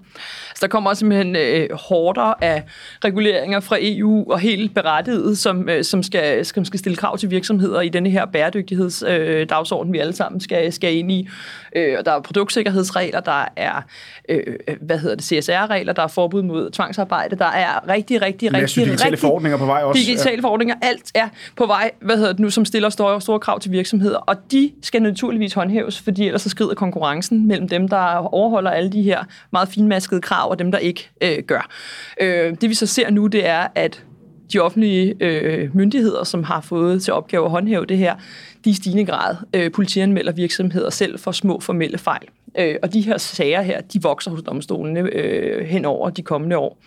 Så 0.55 0.59
der 0.61 0.67
kommer 0.67 0.89
også 0.89 0.99
simpelthen 0.99 1.35
øh, 1.35 1.69
hårdere 1.71 2.43
af 2.43 2.63
reguleringer 3.05 3.59
fra 3.59 3.77
EU, 3.79 4.31
og 4.31 4.39
helt 4.39 4.73
berettiget, 4.73 5.37
som, 5.37 5.69
øh, 5.69 5.83
som, 5.83 6.03
skal, 6.03 6.45
som 6.45 6.65
skal 6.65 6.79
stille 6.79 6.95
krav 6.95 7.17
til 7.17 7.31
virksomheder 7.31 7.81
i 7.81 7.89
denne 7.89 8.09
her 8.09 8.25
bæredygtighedsdagsorden, 8.25 9.89
øh, 9.89 9.93
vi 9.93 9.99
alle 9.99 10.13
sammen 10.13 10.41
skal, 10.41 10.73
skal 10.73 10.95
ind 10.95 11.11
i. 11.11 11.27
Øh, 11.75 11.95
og 11.99 12.05
der 12.05 12.11
er 12.11 12.21
produktsikkerhedsregler, 12.21 13.19
der 13.19 13.45
er 13.55 13.81
øh, 14.29 14.43
hvad 14.81 14.97
hedder 14.97 15.15
det, 15.15 15.25
CSR-regler, 15.25 15.93
der 15.93 16.03
er 16.03 16.07
forbud 16.07 16.41
mod 16.41 16.71
tvangsarbejde, 16.71 17.35
der 17.35 17.45
er 17.45 17.87
rigtig, 17.89 18.21
rigtig 18.21 18.33
rigtig, 18.33 18.61
rigtig... 18.61 18.85
digitale 18.85 19.17
forordninger 19.17 19.57
på 19.57 19.65
vej 19.65 19.81
også. 19.81 19.99
Digitale 19.99 20.35
ja. 20.35 20.41
forordninger, 20.41 20.75
alt 20.81 21.11
er 21.15 21.27
på 21.55 21.65
vej, 21.65 21.91
hvad 22.01 22.17
hedder 22.17 22.31
det 22.31 22.39
nu, 22.39 22.49
som 22.49 22.65
stiller 22.65 22.89
store, 22.89 23.21
store 23.21 23.39
krav 23.39 23.59
til 23.59 23.71
virksomheder, 23.71 24.17
og 24.17 24.51
de 24.51 24.71
skal 24.81 25.01
naturligvis 25.01 25.53
håndhæves, 25.53 26.01
fordi 26.01 26.25
ellers 26.25 26.41
så 26.41 26.49
skrider 26.49 26.73
konkurrencen 26.73 27.47
mellem 27.47 27.67
dem, 27.67 27.87
der 27.87 28.33
overholder 28.33 28.71
alle 28.71 28.91
de 28.91 29.01
her 29.01 29.23
meget 29.51 29.69
finmaskede 29.69 30.21
krav, 30.21 30.49
og 30.49 30.59
dem, 30.59 30.71
der 30.71 30.79
ikke 30.79 31.09
øh, 31.21 31.43
gør. 31.47 31.69
Øh, 32.21 32.55
det 32.61 32.69
vi 32.69 32.73
så 32.73 32.85
ser 32.85 33.09
nu, 33.09 33.27
det 33.27 33.47
er, 33.47 33.67
at 33.75 34.03
de 34.53 34.59
offentlige 34.59 35.15
øh, 35.19 35.75
myndigheder, 35.75 36.23
som 36.23 36.43
har 36.43 36.61
fået 36.61 37.03
til 37.03 37.13
opgave 37.13 37.45
at 37.45 37.51
håndhæve 37.51 37.85
det 37.85 37.97
her, 37.97 38.15
de 38.65 38.69
i 38.69 38.73
stigende 38.73 39.05
grad 39.05 39.35
øh, 39.55 39.71
politianmelder 39.71 40.31
virksomheder 40.31 40.89
selv 40.89 41.19
for 41.19 41.31
små 41.31 41.59
formelle 41.59 41.97
fejl. 41.97 42.27
Øh, 42.59 42.75
og 42.83 42.93
de 42.93 43.01
her 43.01 43.17
sager 43.17 43.61
her, 43.61 43.81
de 43.81 44.01
vokser 44.01 44.31
hos 44.31 44.41
domstolene 44.43 44.99
øh, 44.99 45.65
hen 45.65 45.85
over 45.85 46.09
de 46.09 46.21
kommende 46.21 46.57
år. 46.57 46.77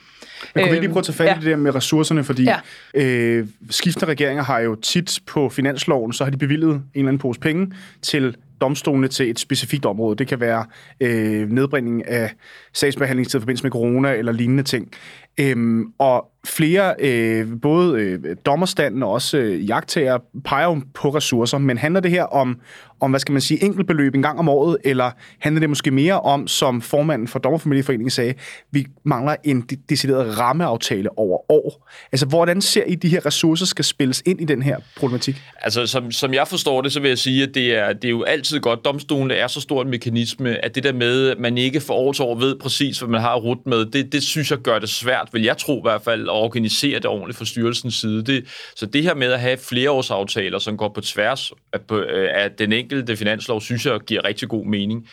Men 0.55 0.65
kunne 0.65 0.75
vi 0.75 0.81
lige 0.81 0.89
prøve 0.89 0.99
at 0.99 1.05
tage 1.05 1.17
fat 1.17 1.27
i 1.27 1.29
ja. 1.29 1.35
det 1.35 1.45
der 1.45 1.57
med 1.57 1.75
ressourcerne, 1.75 2.25
fordi 2.25 2.45
ja. 2.45 2.59
øh, 2.95 3.47
skiftende 3.71 4.07
regeringer 4.07 4.45
har 4.45 4.59
jo 4.59 4.75
tit 4.75 5.21
på 5.27 5.49
finansloven, 5.49 6.13
så 6.13 6.25
har 6.25 6.31
de 6.31 6.37
bevillet 6.37 6.71
en 6.71 6.83
eller 6.95 7.09
anden 7.09 7.19
pose 7.19 7.41
penge 7.41 7.73
til 8.03 8.37
domstolene 8.61 9.09
til 9.09 9.31
et 9.31 9.39
specifikt 9.39 9.85
område. 9.85 10.17
Det 10.17 10.29
kan 10.29 10.41
være 10.41 10.65
øh, 11.01 11.51
nedbringning 11.51 12.09
af 12.09 12.35
sagsbehandlingstid 12.73 13.39
i 13.39 13.43
forbindelse 13.43 13.65
med 13.65 13.71
corona 13.71 14.13
eller 14.13 14.33
lignende 14.33 14.63
ting. 14.63 14.93
Øhm, 15.41 15.93
og 15.99 16.31
flere, 16.47 16.95
øh, 16.99 17.47
både 17.63 18.01
øh, 18.01 18.37
dommerstanden 18.47 19.03
og 19.03 19.11
også 19.11 19.39
øh, 19.39 19.69
jagttager, 19.69 20.19
peger 20.45 20.65
jo 20.65 20.81
på 20.95 21.09
ressourcer, 21.09 21.59
men 21.59 21.79
handler 21.79 22.01
det 22.01 22.11
her 22.11 22.23
om, 22.23 22.61
om, 23.01 23.11
hvad 23.11 23.21
skal 23.21 23.33
man 23.33 23.41
sige, 23.41 23.65
enkeltbeløb 23.65 24.15
en 24.15 24.23
gang 24.23 24.39
om 24.39 24.49
året, 24.49 24.77
eller 24.85 25.11
handler 25.39 25.61
det 25.61 25.69
måske 25.69 25.91
mere 25.91 26.21
om, 26.21 26.49
som 26.49 26.83
formanden 26.83 27.29
for 27.29 27.39
Dommerfamilieforeningen 27.39 28.11
sagde, 28.11 28.35
vi 28.71 28.87
mangler 29.05 29.37
en 29.45 29.69
decideret 29.89 30.41
rammeaftale 30.41 31.19
over 31.19 31.53
år. 31.53 31.89
Altså, 32.13 32.27
hvordan 32.27 32.61
ser 32.61 32.85
I, 32.85 32.95
de 32.95 33.09
her 33.09 33.27
ressourcer 33.27 33.67
skal 33.67 33.85
spilles 33.85 34.23
ind 34.27 34.41
i 34.41 34.45
den 34.45 34.63
her 34.63 34.77
problematik? 34.97 35.43
Altså, 35.61 35.87
som, 35.87 36.13
som 36.13 36.35
jeg 36.35 36.49
forstår 36.49 36.83
det, 36.83 36.93
så 36.93 37.01
vil 37.01 37.09
jeg 37.09 37.19
sige, 37.19 37.43
at 37.43 37.55
det 37.55 37.77
er, 37.77 37.93
det 37.93 38.05
er 38.05 38.11
jo 38.11 38.23
altid 38.23 38.61
godt. 38.61 38.85
Domstolen 38.85 39.31
er 39.31 39.47
så 39.47 39.61
stor 39.61 39.83
en 39.83 39.91
mekanisme, 39.91 40.65
at 40.65 40.75
det 40.75 40.85
der 40.85 40.93
med, 40.93 41.29
at 41.29 41.39
man 41.39 41.59
ikke 41.59 41.81
for 41.81 41.95
år 41.95 42.13
til 42.13 42.25
år 42.25 42.35
ved 42.35 42.57
præcis, 42.59 42.99
hvad 42.99 43.09
man 43.09 43.21
har 43.21 43.37
rut 43.37 43.67
med, 43.67 43.87
det, 43.87 44.13
det 44.13 44.23
synes 44.23 44.51
jeg 44.51 44.59
gør 44.59 44.79
det 44.79 44.89
svært, 44.89 45.29
vil 45.33 45.43
jeg 45.43 45.57
tro 45.57 45.79
i 45.79 45.83
hvert 45.83 46.03
fald, 46.03 46.29
organisere 46.37 46.99
det 46.99 47.07
ordentligt 47.07 47.39
fra 47.39 47.45
styrelsens 47.45 47.95
side. 47.95 48.25
Det, 48.25 48.45
så 48.77 48.87
det 48.87 49.03
her 49.03 49.15
med 49.15 49.33
at 49.33 49.41
have 49.41 49.59
flereårsaftaler, 49.59 50.59
som 50.59 50.77
går 50.77 50.89
på 50.89 51.01
tværs 51.01 51.53
af, 51.73 51.93
øh, 51.93 52.29
af 52.35 52.51
den 52.51 52.73
enkelte 52.73 53.17
finanslov, 53.17 53.61
synes 53.61 53.87
jeg 53.87 54.01
giver 54.01 54.25
rigtig 54.25 54.49
god 54.49 54.67
mening. 54.67 55.09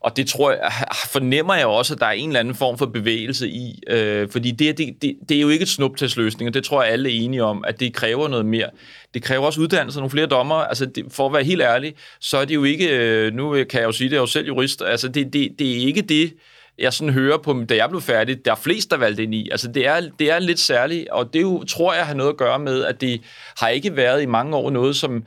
Og 0.00 0.16
det 0.16 0.26
tror 0.26 0.50
jeg, 0.50 0.72
fornemmer 1.14 1.54
jeg 1.54 1.66
også, 1.66 1.94
at 1.94 2.00
der 2.00 2.06
er 2.06 2.10
en 2.10 2.28
eller 2.28 2.40
anden 2.40 2.54
form 2.54 2.78
for 2.78 2.86
bevægelse 2.86 3.48
i, 3.48 3.82
øh, 3.90 4.28
fordi 4.30 4.50
det, 4.50 4.78
det, 4.78 5.02
det, 5.02 5.16
det 5.28 5.36
er 5.36 5.40
jo 5.40 5.48
ikke 5.48 5.62
et 5.62 5.68
snuptagsløsning, 5.68 6.48
og 6.48 6.54
det 6.54 6.64
tror 6.64 6.82
jeg 6.82 6.92
alle 6.92 7.08
er 7.08 7.24
enige 7.24 7.44
om, 7.44 7.64
at 7.66 7.80
det 7.80 7.94
kræver 7.94 8.28
noget 8.28 8.46
mere. 8.46 8.70
Det 9.14 9.22
kræver 9.22 9.46
også 9.46 9.60
uddannelse, 9.60 9.98
nogle 9.98 10.10
flere 10.10 10.26
dommer. 10.26 10.54
Altså, 10.54 10.86
det, 10.86 11.04
for 11.10 11.26
at 11.26 11.32
være 11.32 11.44
helt 11.44 11.62
ærlig, 11.62 11.94
så 12.20 12.38
er 12.38 12.44
det 12.44 12.54
jo 12.54 12.64
ikke, 12.64 12.88
øh, 12.88 13.34
nu 13.34 13.52
kan 13.52 13.80
jeg 13.80 13.86
jo 13.86 13.92
sige, 13.92 14.10
det 14.10 14.16
er 14.16 14.20
jo 14.20 14.26
selv 14.26 14.46
jurist, 14.46 14.82
altså 14.82 15.08
det, 15.08 15.32
det, 15.32 15.50
det 15.58 15.70
er 15.70 15.86
ikke 15.86 16.02
det, 16.02 16.32
jeg 16.78 16.92
sådan 16.92 17.12
hører 17.12 17.38
på, 17.38 17.64
da 17.68 17.76
jeg 17.76 17.88
blev 17.88 18.00
færdig, 18.00 18.44
der 18.44 18.50
er 18.50 18.56
flest, 18.56 18.90
der 18.90 18.96
valgte 18.96 19.22
ind 19.22 19.34
i. 19.34 19.48
Altså, 19.50 19.68
det 19.68 19.86
er, 19.86 20.00
det 20.18 20.30
er 20.30 20.38
lidt 20.38 20.60
særligt, 20.60 21.08
og 21.08 21.32
det 21.32 21.42
jo, 21.42 21.64
tror 21.64 21.94
jeg 21.94 22.06
har 22.06 22.14
noget 22.14 22.30
at 22.30 22.36
gøre 22.36 22.58
med, 22.58 22.84
at 22.84 23.00
det 23.00 23.20
har 23.58 23.68
ikke 23.68 23.96
været 23.96 24.22
i 24.22 24.26
mange 24.26 24.56
år 24.56 24.70
noget, 24.70 24.96
som 24.96 25.24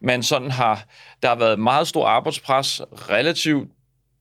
man 0.00 0.22
sådan 0.22 0.50
har... 0.50 0.84
Der 1.22 1.28
har 1.28 1.36
været 1.36 1.58
meget 1.58 1.88
stor 1.88 2.06
arbejdspres, 2.06 2.82
relativt 3.10 3.68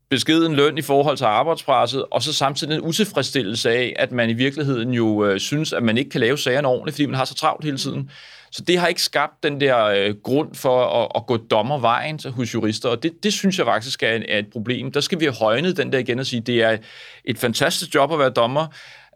beskeden 0.10 0.56
løn 0.56 0.78
i 0.78 0.82
forhold 0.82 1.18
til 1.18 1.26
arbejdspresset, 1.26 2.06
og 2.12 2.22
så 2.24 2.34
samtidig 2.34 2.76
en 2.76 2.82
utilfredsstillelse 2.82 3.70
af, 3.70 3.96
at 4.00 4.12
man 4.12 4.30
i 4.30 4.34
virkeligheden 4.34 4.94
jo 4.94 5.26
øh, 5.26 5.40
synes, 5.40 5.74
at 5.74 5.84
man 5.84 5.98
ikke 5.98 6.10
kan 6.10 6.22
lave 6.22 6.38
sagerne 6.38 6.68
ordentligt, 6.68 6.96
fordi 6.96 7.06
man 7.06 7.16
har 7.16 7.26
så 7.26 7.36
travlt 7.36 7.66
hele 7.66 7.78
tiden. 7.78 8.10
Så 8.52 8.64
det 8.64 8.78
har 8.78 8.88
ikke 8.88 9.02
skabt 9.02 9.44
den 9.44 9.62
der 9.62 9.86
øh, 9.86 10.16
grund 10.24 10.56
for 10.56 11.04
at, 11.04 11.12
at 11.16 11.26
gå 11.26 11.38
dommervejen 11.38 12.20
hos 12.30 12.54
jurister, 12.54 12.90
og 12.90 13.04
det, 13.04 13.24
det 13.24 13.34
synes 13.34 13.58
jeg 13.58 13.66
faktisk 13.66 14.04
er, 14.04 14.20
er 14.30 14.40
et 14.40 14.52
problem. 14.52 14.92
Der 14.92 15.02
skal 15.02 15.20
vi 15.20 15.26
have 15.26 15.36
højnet 15.36 15.78
den 15.78 15.92
der 15.92 16.00
igen 16.00 16.20
og 16.20 16.26
sige, 16.26 16.42
det 16.42 16.64
er 16.64 16.78
et 17.26 17.38
fantastisk 17.38 17.96
job 17.96 18.12
at 18.12 18.20
være 18.20 18.30
dommer, 18.30 18.68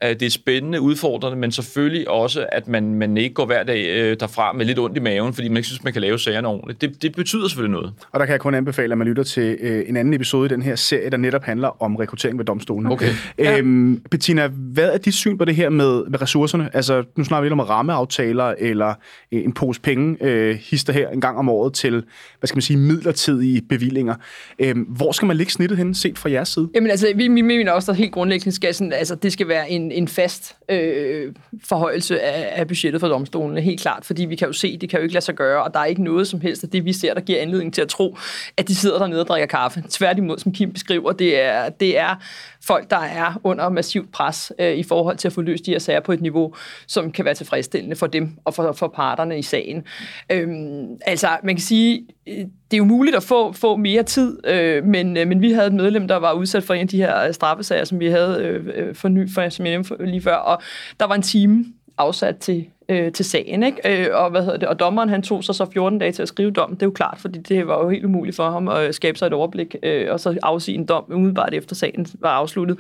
det 0.10 0.22
er 0.22 0.30
spændende, 0.30 0.82
udfordrende, 0.82 1.38
men 1.38 1.52
selvfølgelig 1.52 2.10
også, 2.10 2.46
at 2.52 2.68
man, 2.68 2.96
man 2.96 3.18
ikke 3.18 3.34
går 3.34 3.46
hver 3.46 3.64
dag 3.64 3.86
øh, 3.90 4.18
derfra 4.20 4.54
med 4.54 4.66
lidt 4.66 4.80
ondt 4.80 4.98
i 4.98 5.00
maven, 5.00 5.34
fordi 5.34 5.48
man 5.48 5.58
ikke 5.58 5.68
synes, 5.68 5.84
man 5.84 5.94
kan 5.94 6.02
lave 6.02 6.20
sagerne 6.20 6.48
ordentligt. 6.48 6.82
Det, 6.82 7.02
det 7.02 7.16
betyder 7.16 7.48
selvfølgelig 7.48 7.74
noget. 7.74 7.94
Og 8.12 8.20
der 8.20 8.26
kan 8.26 8.34
jeg 8.34 8.40
kun 8.40 8.56
anbefale, 8.56 8.92
at 8.92 8.98
man 8.98 9.08
lytter 9.08 9.24
til 9.24 9.58
øh, 9.60 9.90
en 9.90 9.98
anden 9.98 10.14
episode 10.14 10.46
i 10.46 10.50
den 10.50 10.62
her 10.62 10.76
serie, 10.76 11.10
der 11.10 11.18
netop 11.18 11.44
handler 11.44 11.82
om 11.84 11.96
rekruttering 11.96 12.38
ved 12.38 12.46
domstolen. 12.46 12.92
Okay. 12.92 13.10
Øhm, 13.38 14.02
Bettina, 14.12 14.48
hvad 14.48 14.90
er 14.90 14.98
dit 14.98 15.14
syn 15.14 15.38
på 15.38 15.46
det 15.46 15.56
her 15.56 15.70
med, 15.70 16.06
med 16.10 16.22
ressourcerne? 16.22 16.70
Altså, 16.74 17.04
nu 17.18 17.24
snakker 17.24 17.42
vi 17.42 17.46
lidt 17.46 17.54
om 17.54 17.60
rammeaftaler, 17.60 18.54
eller 18.58 18.94
en 19.32 19.52
pose 19.52 19.82
penge, 19.82 20.18
øh, 20.22 20.56
hister 20.56 20.94
her 20.94 21.10
en 21.10 21.22
gang 21.22 21.38
om 21.38 21.50
året 21.50 21.74
til, 21.74 22.04
hvad 22.40 22.48
skal 22.48 22.56
man 22.56 22.62
sige, 22.62 22.78
midlertidige 22.78 23.62
bevillinger. 23.70 24.16
Øhm, 24.60 24.80
hvor 24.82 25.12
skal 25.12 25.26
man 25.26 25.38
ligge 25.38 25.52
snittet 25.52 25.78
hen, 25.78 25.94
set 25.94 26.18
fra 26.18 26.30
jeres 26.30 26.50
side? 26.50 26.70
Jamen 26.76 26.90
altså, 26.90 27.08
vi, 27.16 27.28
vi 27.28 27.42
mener 27.42 27.72
også, 27.72 27.92
at 27.92 27.98
helt 27.98 28.12
grundlæggende 28.12 28.56
skal 28.56 28.74
sådan, 28.74 28.94
altså, 28.94 29.16
det 29.16 29.34
skal 29.34 29.48
være 29.48 29.70
en, 29.70 29.92
en 29.94 30.08
fast 30.08 30.56
øh, 30.70 31.34
forhøjelse 31.66 32.22
af, 32.22 32.60
af 32.60 32.68
budgettet 32.68 33.02
for 33.02 33.08
domstolene, 33.08 33.62
helt 33.62 33.82
klart, 33.82 34.06
fordi 34.06 34.26
vi 34.26 34.36
kan 34.36 34.48
jo 34.48 34.54
se, 34.54 34.78
det 34.78 34.90
kan 34.90 35.00
jo 35.00 35.04
ikke 35.04 35.14
lade 35.14 35.26
sig 35.26 35.36
gøre, 35.36 35.64
og 35.64 35.74
der 35.74 35.80
er 35.80 35.86
ikke 35.86 36.04
noget 36.04 36.28
som 36.28 36.42
helst 36.42 36.64
af 36.64 36.70
det, 36.70 36.86
vi 36.86 36.94
ser, 36.94 37.14
der 37.14 37.22
giver 37.22 37.42
anledning 37.42 37.74
til 37.74 37.82
at 37.82 37.88
tro, 37.88 38.18
at 38.58 38.68
de 38.68 38.76
sidder 38.76 39.00
dernede 39.00 39.22
og 39.22 39.28
drikker 39.28 39.48
kaffe. 39.48 39.84
Tværtimod, 39.90 40.38
som 40.38 40.52
Kim 40.52 40.74
beskriver, 40.74 41.12
det 41.12 41.42
er, 41.42 41.70
det 41.70 41.98
er 41.98 42.16
folk, 42.64 42.90
der 42.90 42.98
er 42.98 43.42
under 43.44 43.70
massivt 43.70 44.12
pres 44.12 44.52
øh, 44.60 44.74
i 44.74 44.84
forhold 44.84 45.18
til 45.18 45.28
at 45.28 45.34
få 45.34 45.42
løst 45.42 45.66
de 45.66 45.72
her 45.72 45.80
sager 45.80 46.00
på 46.00 46.12
et 46.12 46.22
niveau, 46.22 46.54
som 46.88 47.12
kan 47.12 47.26
være 47.26 47.34
tilfredsstillende 47.34 47.96
for 47.96 48.08
dem 48.08 48.38
og 48.46 48.54
for, 48.54 48.72
for 48.72 48.88
parterne 48.88 49.40
i 49.40 49.42
sagen. 49.42 49.84
Øhm, 50.30 50.88
altså, 51.06 51.38
man 51.44 51.56
kan 51.56 51.62
sige, 51.62 52.06
øh, 52.28 52.46
det 52.74 52.78
er 52.78 52.84
jo 52.84 52.86
muligt 52.86 53.16
at 53.16 53.24
få, 53.24 53.52
få 53.52 53.76
mere 53.76 54.04
tid, 54.04 54.48
øh, 54.48 54.86
men, 54.86 55.18
øh, 55.18 55.28
men 55.28 55.42
vi 55.42 55.52
havde 55.52 55.68
et 55.68 55.74
medlem, 55.74 56.08
der 56.08 56.16
var 56.16 56.34
udsat 56.34 56.64
for 56.64 56.74
en 56.74 56.82
af 56.82 56.88
de 56.88 56.98
her 56.98 57.28
øh, 57.28 57.34
straffesager, 57.34 57.86
som 57.86 58.00
vi 58.00 58.08
havde 58.08 58.38
øh, 58.42 58.68
øh, 58.76 58.96
for 58.96 59.08
ny, 59.08 59.34
for, 59.34 59.50
som 59.50 59.66
jeg 59.66 59.72
nævnte 59.72 60.06
lige 60.06 60.22
før, 60.22 60.36
og 60.36 60.62
der 61.00 61.06
var 61.06 61.16
en 61.16 61.22
time 61.22 61.66
afsat 61.98 62.38
til, 62.38 62.66
øh, 62.90 63.12
til 63.12 63.26
sagen, 63.26 63.64
ikke? 63.64 64.06
Øh, 64.06 64.16
og, 64.16 64.30
hvad 64.30 64.44
hedder 64.44 64.58
det? 64.58 64.68
og 64.68 64.80
dommeren 64.80 65.10
han 65.10 65.22
tog 65.22 65.44
sig 65.44 65.56
så 65.56 65.66
14 65.74 66.00
dage 66.00 66.12
til 66.12 66.22
at 66.22 66.28
skrive 66.28 66.52
dommen. 66.52 66.76
Det 66.76 66.82
er 66.82 66.88
jo 66.88 66.92
klart, 66.92 67.18
fordi 67.20 67.40
det 67.40 67.68
var 67.68 67.84
jo 67.84 67.90
helt 67.90 68.06
umuligt 68.06 68.36
for 68.36 68.52
ham 68.52 68.68
at 68.68 68.96
skabe 68.96 69.18
sig 69.18 69.28
et 69.28 69.34
overblik, 69.34 69.76
øh, 69.84 70.12
og 70.12 70.20
så 70.20 70.38
afsige 70.44 70.76
en 70.76 70.86
dom 70.86 71.04
umiddelbart 71.10 71.54
efter 71.54 71.76
sagen 71.76 72.08
var 72.20 72.30
afsluttet. 72.30 72.80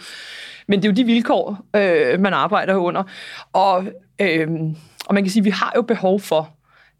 Men 0.67 0.81
det 0.81 0.85
er 0.87 0.91
jo 0.91 0.95
de 0.95 1.03
vilkår, 1.03 1.65
øh, 1.75 2.19
man 2.19 2.33
arbejder 2.33 2.75
under. 2.75 3.03
Og, 3.53 3.85
øh, 4.21 4.47
og 5.05 5.13
man 5.13 5.23
kan 5.23 5.31
sige, 5.31 5.41
at 5.41 5.45
vi 5.45 5.49
har 5.49 5.73
jo 5.75 5.81
behov 5.81 6.19
for, 6.19 6.49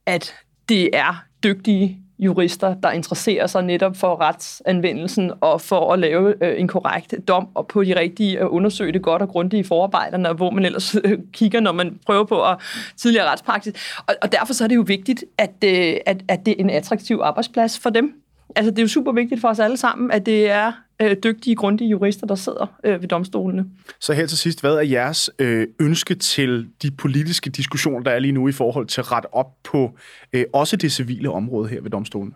at 0.06 0.36
det 0.70 0.98
er 0.98 1.24
dygtige 1.44 2.03
jurister, 2.20 2.74
der 2.74 2.92
interesserer 2.92 3.48
sig 3.48 3.64
netop 3.64 3.96
for 3.96 4.22
retsanvendelsen 4.22 5.32
og 5.42 5.62
for 5.62 5.94
at 5.94 6.00
lave 6.00 6.44
øh, 6.44 6.60
en 6.60 6.68
korrekt 6.68 7.16
dom 7.28 7.48
og 7.56 7.68
på 7.68 7.84
de 7.84 8.00
rigtige 8.00 8.40
øh, 8.40 8.54
undersøge 8.54 8.92
det 8.92 9.02
godt 9.02 9.22
og 9.22 9.30
grundigt 9.30 9.66
i 9.66 9.68
forarbejderne, 9.68 10.34
hvor 10.34 10.50
man 10.50 10.66
ellers 10.66 10.96
øh, 11.04 11.20
kigger, 11.34 11.60
når 11.60 11.72
man 11.72 12.00
prøver 12.06 12.24
på 12.24 12.44
at 12.44 12.58
tidligere 12.98 13.32
retspraksis. 13.32 13.74
Og, 14.08 14.16
og 14.22 14.32
derfor 14.32 14.54
så 14.54 14.64
er 14.64 14.68
det 14.68 14.76
jo 14.76 14.84
vigtigt, 14.88 15.24
at, 15.38 15.54
øh, 15.66 15.96
at, 16.06 16.22
at 16.28 16.46
det 16.46 16.52
er 16.52 16.64
en 16.64 16.70
attraktiv 16.70 17.20
arbejdsplads 17.24 17.80
for 17.80 17.90
dem. 17.90 18.14
Altså 18.56 18.72
det 18.72 18.80
er 18.80 18.84
jo 18.84 18.88
super 18.88 19.12
vigtigt 19.12 19.42
for 19.42 19.48
os 19.48 19.60
alle 19.60 19.78
sammen, 19.78 20.12
at 20.12 20.26
det 20.26 20.50
er 20.50 20.72
øh, 21.04 21.16
dygtige, 21.24 21.56
grundige 21.56 21.90
jurister, 21.90 22.28
der 22.28 22.36
sidder 22.36 22.80
øh, 22.84 23.02
ved 23.02 23.08
domstolene. 23.08 23.66
Så 24.00 24.14
her 24.14 24.26
til 24.26 24.38
sidst, 24.38 24.62
hvad 24.62 24.76
er 24.76 24.82
jeres 24.82 25.30
øh, 25.40 25.68
ønske 25.80 26.16
til 26.16 26.68
de 26.82 26.92
politiske 26.92 27.50
diskussioner, 27.50 28.04
der 28.04 28.12
er 28.12 28.20
lige 28.20 28.32
nu 28.32 28.48
i 28.48 28.52
forhold 28.52 28.88
til 28.88 29.02
at 29.02 29.12
rette 29.12 29.34
op 29.34 29.48
på 29.64 29.98
øh, 30.34 30.46
også 30.54 30.76
det 30.76 30.92
civile 30.92 31.30
område 31.30 31.70
her 31.70 31.82
ved 31.82 31.92
domstolen? 31.92 32.34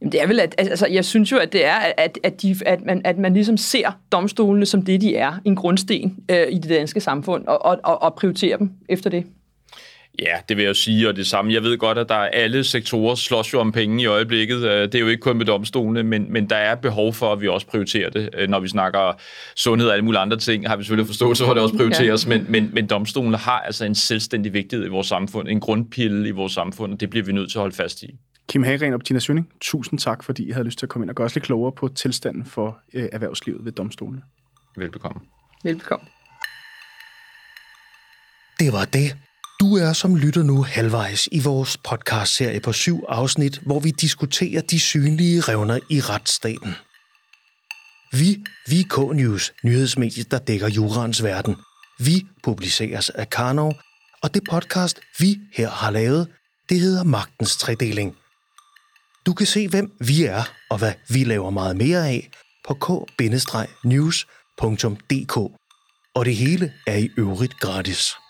Jamen, 0.00 0.12
det 0.12 0.22
er 0.22 0.26
vel, 0.26 0.40
at, 0.40 0.54
altså, 0.58 0.86
jeg 0.86 1.04
synes 1.04 1.32
jo, 1.32 1.36
at 1.36 1.52
det 1.52 1.66
er, 1.66 1.76
at, 1.96 2.18
at, 2.22 2.42
de, 2.42 2.56
at, 2.66 2.84
man, 2.84 3.00
at 3.04 3.18
man 3.18 3.34
ligesom 3.34 3.56
ser 3.56 3.98
domstolene 4.12 4.66
som 4.66 4.82
det, 4.82 5.00
de 5.00 5.16
er, 5.16 5.40
en 5.44 5.56
grundsten 5.56 6.16
øh, 6.30 6.46
i 6.50 6.58
det 6.58 6.70
danske 6.70 7.00
samfund, 7.00 7.46
og, 7.46 7.64
og, 7.64 8.02
og 8.02 8.14
prioriterer 8.14 8.56
dem 8.56 8.70
efter 8.88 9.10
det. 9.10 9.24
Ja, 10.18 10.36
det 10.48 10.56
vil 10.56 10.62
jeg 10.62 10.68
jo 10.68 10.74
sige, 10.74 11.08
og 11.08 11.16
det 11.16 11.26
samme. 11.26 11.52
Jeg 11.52 11.62
ved 11.62 11.78
godt, 11.78 11.98
at 11.98 12.08
der 12.08 12.14
er 12.14 12.28
alle 12.28 12.64
sektorer 12.64 13.14
slås 13.14 13.52
jo 13.52 13.60
om 13.60 13.72
penge 13.72 14.02
i 14.02 14.06
øjeblikket. 14.06 14.56
Øh, 14.56 14.82
det 14.82 14.94
er 14.94 14.98
jo 14.98 15.06
ikke 15.06 15.20
kun 15.20 15.36
med 15.36 15.46
domstolene, 15.46 16.02
men, 16.02 16.32
men 16.32 16.50
der 16.50 16.56
er 16.56 16.74
behov 16.74 17.12
for, 17.12 17.32
at 17.32 17.40
vi 17.40 17.48
også 17.48 17.66
prioriterer 17.66 18.10
det. 18.10 18.30
Øh, 18.34 18.48
når 18.48 18.60
vi 18.60 18.68
snakker 18.68 19.20
sundhed 19.56 19.88
og 19.88 19.94
alle 19.94 20.04
mulige 20.04 20.20
andre 20.20 20.36
ting, 20.36 20.68
har 20.68 20.76
vi 20.76 20.82
selvfølgelig 20.82 21.06
forståelse 21.06 21.44
for, 21.44 21.50
at 21.50 21.56
det 21.56 21.62
også 21.62 21.76
prioriteres, 21.82 22.26
men, 22.26 22.46
men, 22.48 22.70
men 22.72 22.86
domstolene 22.86 23.36
har 23.36 23.60
altså 23.60 23.84
en 23.84 23.94
selvstændig 23.94 24.52
vigtighed 24.52 24.86
i 24.86 24.88
vores 24.88 25.06
samfund, 25.06 25.48
en 25.48 25.60
grundpille 25.60 26.28
i 26.28 26.30
vores 26.30 26.52
samfund, 26.52 26.92
og 26.92 27.00
det 27.00 27.10
bliver 27.10 27.24
vi 27.26 27.32
nødt 27.32 27.50
til 27.50 27.58
at 27.58 27.60
holde 27.60 27.76
fast 27.76 28.02
i. 28.02 28.18
Kim 28.48 28.62
Hagren 28.62 28.92
og 28.92 29.00
Bettina 29.00 29.18
Sønning, 29.18 29.48
tusind 29.60 29.98
tak, 29.98 30.24
fordi 30.24 30.48
I 30.48 30.50
havde 30.50 30.64
lyst 30.64 30.78
til 30.78 30.86
at 30.86 30.90
komme 30.90 31.04
ind 31.04 31.10
og 31.10 31.16
gøre 31.16 31.24
os 31.24 31.34
lidt 31.34 31.44
klogere 31.44 31.72
på 31.72 31.88
tilstanden 31.88 32.44
for 32.44 32.78
øh, 32.94 33.08
erhvervslivet 33.12 33.64
ved 33.64 33.72
domstolene. 33.72 34.22
Velbekomme. 34.76 35.20
Velbekomme. 35.64 36.06
Det 38.60 38.72
var 38.72 38.84
det. 38.84 39.16
Du 39.62 39.76
er 39.76 39.92
som 39.92 40.16
lytter 40.16 40.42
nu 40.42 40.62
halvvejs 40.62 41.28
i 41.32 41.40
vores 41.40 41.76
podcastserie 41.76 42.60
på 42.60 42.72
syv 42.72 43.04
afsnit, 43.08 43.58
hvor 43.58 43.80
vi 43.80 43.90
diskuterer 43.90 44.60
de 44.60 44.80
synlige 44.80 45.40
revner 45.40 45.78
i 45.90 46.00
retsstaten. 46.00 46.74
Vi, 48.12 48.44
vi 48.66 48.82
K-News, 48.82 49.52
nyhedsmediet, 49.64 50.30
der 50.30 50.38
dækker 50.38 50.68
jurans 50.68 51.22
verden. 51.22 51.56
Vi 51.98 52.26
publiceres 52.42 53.10
af 53.10 53.30
Karnov, 53.30 53.74
og 54.22 54.34
det 54.34 54.42
podcast, 54.50 55.00
vi 55.18 55.38
her 55.52 55.70
har 55.70 55.90
lavet, 55.90 56.28
det 56.68 56.80
hedder 56.80 57.04
Magtens 57.04 57.56
Tredeling. 57.56 58.16
Du 59.26 59.32
kan 59.32 59.46
se, 59.46 59.68
hvem 59.68 59.92
vi 60.00 60.24
er, 60.24 60.42
og 60.70 60.78
hvad 60.78 60.92
vi 61.08 61.24
laver 61.24 61.50
meget 61.50 61.76
mere 61.76 62.08
af, 62.08 62.30
på 62.68 62.74
k-news.dk. 62.74 64.16
Og 66.14 66.24
det 66.24 66.36
hele 66.36 66.72
er 66.86 66.96
i 66.96 67.08
øvrigt 67.18 67.60
gratis. 67.60 68.21